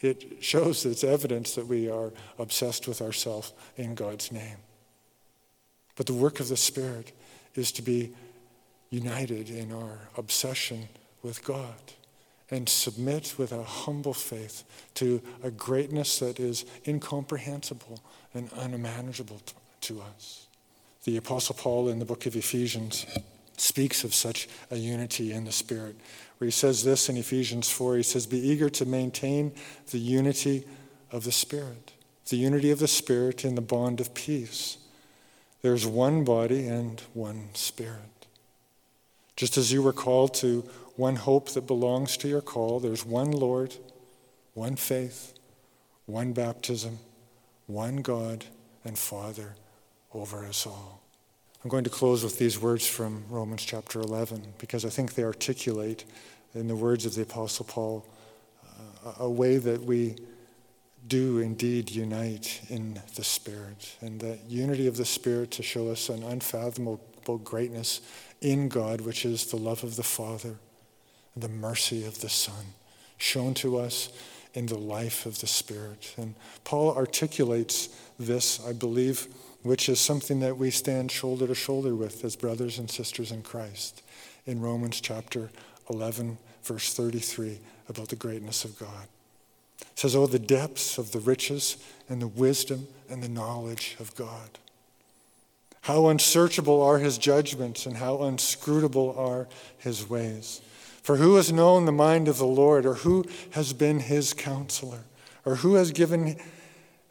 it 0.00 0.42
shows 0.42 0.84
it's 0.84 1.04
evidence 1.04 1.54
that 1.54 1.66
we 1.66 1.88
are 1.88 2.12
obsessed 2.38 2.86
with 2.86 3.00
ourselves 3.00 3.52
in 3.76 3.94
God's 3.94 4.30
name. 4.30 4.58
But 5.96 6.06
the 6.06 6.14
work 6.14 6.40
of 6.40 6.48
the 6.48 6.56
Spirit 6.56 7.12
is 7.54 7.72
to 7.72 7.82
be 7.82 8.12
united 8.90 9.48
in 9.48 9.72
our 9.72 9.98
obsession 10.16 10.88
with 11.22 11.44
God 11.44 11.94
and 12.50 12.68
submit 12.68 13.34
with 13.38 13.52
a 13.52 13.62
humble 13.62 14.14
faith 14.14 14.64
to 14.94 15.22
a 15.42 15.50
greatness 15.50 16.18
that 16.18 16.38
is 16.38 16.64
incomprehensible 16.86 18.00
and 18.34 18.52
unimaginable 18.52 19.40
to 19.84 20.00
us. 20.00 20.46
The 21.04 21.18
Apostle 21.18 21.54
Paul 21.54 21.90
in 21.90 21.98
the 21.98 22.06
book 22.06 22.24
of 22.24 22.34
Ephesians 22.34 23.04
speaks 23.58 24.04
of 24.04 24.14
such 24.14 24.48
a 24.70 24.76
unity 24.76 25.32
in 25.32 25.44
the 25.44 25.52
Spirit 25.52 25.96
where 26.38 26.46
he 26.46 26.50
says 26.50 26.82
this 26.82 27.08
in 27.08 27.16
Ephesians 27.16 27.70
4 27.70 27.98
he 27.98 28.02
says, 28.02 28.26
Be 28.26 28.38
eager 28.38 28.70
to 28.70 28.86
maintain 28.86 29.52
the 29.90 29.98
unity 29.98 30.64
of 31.12 31.24
the 31.24 31.32
Spirit, 31.32 31.92
the 32.28 32.36
unity 32.36 32.70
of 32.70 32.78
the 32.78 32.88
Spirit 32.88 33.44
in 33.44 33.54
the 33.54 33.60
bond 33.60 34.00
of 34.00 34.14
peace. 34.14 34.78
There's 35.60 35.86
one 35.86 36.24
body 36.24 36.66
and 36.66 37.00
one 37.12 37.50
Spirit. 37.52 38.26
Just 39.36 39.58
as 39.58 39.70
you 39.70 39.82
were 39.82 39.92
called 39.92 40.32
to 40.34 40.60
one 40.96 41.16
hope 41.16 41.50
that 41.50 41.66
belongs 41.66 42.16
to 42.18 42.28
your 42.28 42.40
call, 42.40 42.80
there's 42.80 43.04
one 43.04 43.30
Lord, 43.30 43.74
one 44.54 44.76
faith, 44.76 45.34
one 46.06 46.32
baptism, 46.32 46.98
one 47.66 47.96
God 47.96 48.46
and 48.84 48.98
Father 48.98 49.56
over 50.14 50.44
us 50.44 50.66
all. 50.66 51.00
I'm 51.62 51.70
going 51.70 51.84
to 51.84 51.90
close 51.90 52.22
with 52.22 52.38
these 52.38 52.60
words 52.60 52.86
from 52.86 53.24
Romans 53.28 53.64
chapter 53.64 54.00
11 54.00 54.54
because 54.58 54.84
I 54.84 54.90
think 54.90 55.14
they 55.14 55.24
articulate, 55.24 56.04
in 56.54 56.68
the 56.68 56.76
words 56.76 57.06
of 57.06 57.14
the 57.14 57.22
Apostle 57.22 57.64
Paul, 57.64 58.06
uh, 59.04 59.12
a 59.20 59.30
way 59.30 59.56
that 59.56 59.82
we 59.82 60.16
do 61.06 61.38
indeed 61.38 61.90
unite 61.90 62.62
in 62.68 63.00
the 63.16 63.24
Spirit. 63.24 63.96
And 64.00 64.20
that 64.20 64.40
unity 64.48 64.86
of 64.86 64.96
the 64.96 65.04
Spirit 65.04 65.50
to 65.52 65.62
show 65.62 65.88
us 65.88 66.08
an 66.08 66.22
unfathomable 66.22 67.38
greatness 67.42 68.00
in 68.40 68.68
God, 68.68 69.00
which 69.00 69.24
is 69.24 69.46
the 69.46 69.56
love 69.56 69.84
of 69.84 69.96
the 69.96 70.02
Father 70.02 70.56
and 71.34 71.42
the 71.42 71.48
mercy 71.48 72.04
of 72.06 72.20
the 72.20 72.28
Son, 72.28 72.74
shown 73.18 73.54
to 73.54 73.78
us 73.78 74.10
in 74.54 74.66
the 74.66 74.78
life 74.78 75.26
of 75.26 75.40
the 75.40 75.46
Spirit. 75.46 76.14
And 76.16 76.34
Paul 76.62 76.94
articulates 76.94 77.88
this, 78.18 78.64
I 78.66 78.72
believe, 78.72 79.28
which 79.64 79.88
is 79.88 79.98
something 79.98 80.40
that 80.40 80.58
we 80.58 80.70
stand 80.70 81.10
shoulder 81.10 81.46
to 81.46 81.54
shoulder 81.54 81.96
with 81.96 82.22
as 82.22 82.36
brothers 82.36 82.78
and 82.78 82.90
sisters 82.90 83.32
in 83.32 83.42
Christ 83.42 84.02
in 84.46 84.60
Romans 84.60 85.00
chapter 85.00 85.50
11, 85.88 86.36
verse 86.62 86.92
33, 86.92 87.58
about 87.88 88.08
the 88.08 88.16
greatness 88.16 88.66
of 88.66 88.78
God. 88.78 89.08
It 89.80 89.98
says, 89.98 90.14
Oh, 90.14 90.26
the 90.26 90.38
depths 90.38 90.98
of 90.98 91.12
the 91.12 91.18
riches 91.18 91.78
and 92.10 92.20
the 92.20 92.28
wisdom 92.28 92.86
and 93.08 93.22
the 93.22 93.28
knowledge 93.28 93.96
of 93.98 94.14
God. 94.14 94.58
How 95.80 96.08
unsearchable 96.08 96.82
are 96.82 96.98
his 96.98 97.16
judgments 97.16 97.86
and 97.86 97.96
how 97.96 98.22
inscrutable 98.24 99.14
are 99.18 99.48
his 99.78 100.08
ways. 100.08 100.60
For 101.02 101.16
who 101.16 101.36
has 101.36 101.50
known 101.50 101.86
the 101.86 101.92
mind 101.92 102.28
of 102.28 102.36
the 102.36 102.46
Lord, 102.46 102.84
or 102.84 102.94
who 102.94 103.24
has 103.50 103.72
been 103.72 104.00
his 104.00 104.34
counselor, 104.34 105.04
or 105.44 105.56
who 105.56 105.74
has 105.74 105.90
given 105.90 106.36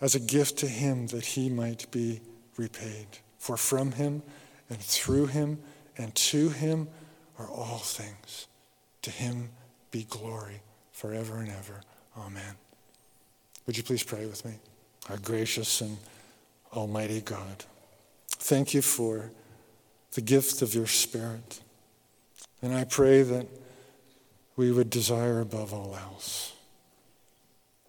as 0.01 0.13
a 0.13 0.19
gift 0.19 0.57
to 0.57 0.67
him 0.67 1.07
that 1.07 1.25
he 1.25 1.49
might 1.49 1.89
be 1.89 2.21
repaid? 2.57 3.07
For 3.37 3.57
from 3.57 3.93
him 3.93 4.23
and 4.69 4.79
through 4.79 5.27
him 5.27 5.59
and 5.97 6.13
to 6.15 6.49
him 6.49 6.87
are 7.37 7.47
all 7.47 7.79
things. 7.79 8.47
To 9.03 9.11
him 9.11 9.49
be 9.91 10.05
glory 10.09 10.61
forever 10.91 11.37
and 11.37 11.49
ever. 11.49 11.81
Amen. 12.17 12.55
Would 13.65 13.77
you 13.77 13.83
please 13.83 14.03
pray 14.03 14.25
with 14.25 14.45
me? 14.45 14.53
Our 15.09 15.17
gracious 15.17 15.81
and 15.81 15.97
almighty 16.73 17.21
God, 17.21 17.65
thank 18.29 18.73
you 18.73 18.81
for 18.81 19.31
the 20.13 20.21
gift 20.21 20.61
of 20.61 20.73
your 20.73 20.87
Spirit. 20.87 21.61
And 22.61 22.73
I 22.73 22.85
pray 22.85 23.23
that 23.23 23.47
we 24.55 24.71
would 24.71 24.89
desire 24.89 25.41
above 25.41 25.73
all 25.73 25.95
else 25.95 26.53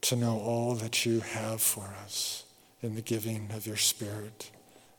to 0.00 0.16
know 0.16 0.38
all 0.38 0.74
that 0.74 1.06
you 1.06 1.20
have 1.20 1.60
for 1.60 1.94
us 2.02 2.44
in 2.82 2.94
the 2.94 3.02
giving 3.02 3.50
of 3.54 3.66
your 3.66 3.76
Spirit. 3.76 4.50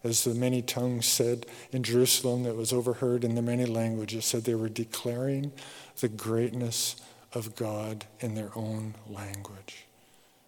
As 0.06 0.24
the 0.24 0.36
many 0.36 0.62
tongues 0.62 1.08
said 1.08 1.48
in 1.72 1.82
Jerusalem 1.82 2.44
that 2.44 2.56
was 2.56 2.72
overheard 2.72 3.24
in 3.24 3.34
the 3.34 3.42
many 3.42 3.66
languages, 3.66 4.24
said 4.26 4.44
they 4.44 4.54
were 4.54 4.70
declaring 4.70 5.52
the 6.00 6.08
greatness 6.08 6.98
of 7.34 7.56
God 7.56 8.06
in 8.20 8.36
their 8.36 8.52
own 8.56 8.94
language. 9.10 9.88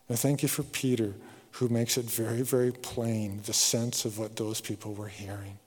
And 0.08 0.20
thank 0.20 0.44
you 0.44 0.48
for 0.48 0.62
Peter, 0.62 1.16
who 1.54 1.70
makes 1.70 1.98
it 1.98 2.06
very, 2.06 2.44
very 2.44 2.72
plain 2.72 3.42
the 3.48 3.54
sense 3.54 4.06
of 4.06 4.20
what 4.20 4.36
those 4.36 4.62
people 4.62 4.94
were 4.94 5.08
hearing. 5.08 5.58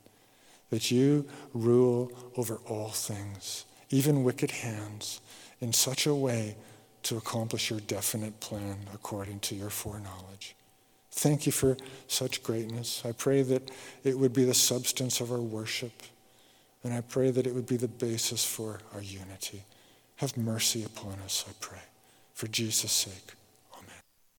That 0.70 0.92
you 0.92 1.26
rule 1.53 2.12
over 2.37 2.61
all 2.68 2.90
things, 2.90 3.64
even 3.88 4.22
wicked 4.22 4.53
hands, 4.53 5.20
in 5.61 5.72
such 5.72 6.07
a 6.07 6.14
way 6.14 6.55
to 7.03 7.16
accomplish 7.16 7.70
your 7.70 7.81
definite 7.81 8.38
plan 8.38 8.76
according 8.94 9.40
to 9.40 9.57
your 9.57 9.70
foreknowledge. 9.70 10.55
Thank 11.12 11.46
you 11.46 11.53
for 11.53 11.77
such 12.07 12.42
greatness. 12.42 13.03
I 13.05 13.12
pray 13.12 13.42
that 13.42 13.70
it 14.05 14.18
would 14.18 14.33
be 14.33 14.44
the 14.44 14.55
substance 14.55 15.20
of 15.20 15.33
our 15.33 15.40
worship, 15.40 15.92
and 16.85 16.94
I 16.94 17.01
pray 17.01 17.31
that 17.31 17.46
it 17.46 17.55
would 17.55 17.66
be 17.66 17.77
the 17.77 17.88
basis 17.88 18.44
for 18.44 18.81
our 18.94 19.03
unity. 19.03 19.64
Have 20.16 20.37
mercy 20.37 20.85
upon 20.85 21.14
us, 21.25 21.44
I 21.49 21.53
pray, 21.61 21.83
for 22.35 22.46
Jesus' 22.46 22.92
sake. 22.92 23.35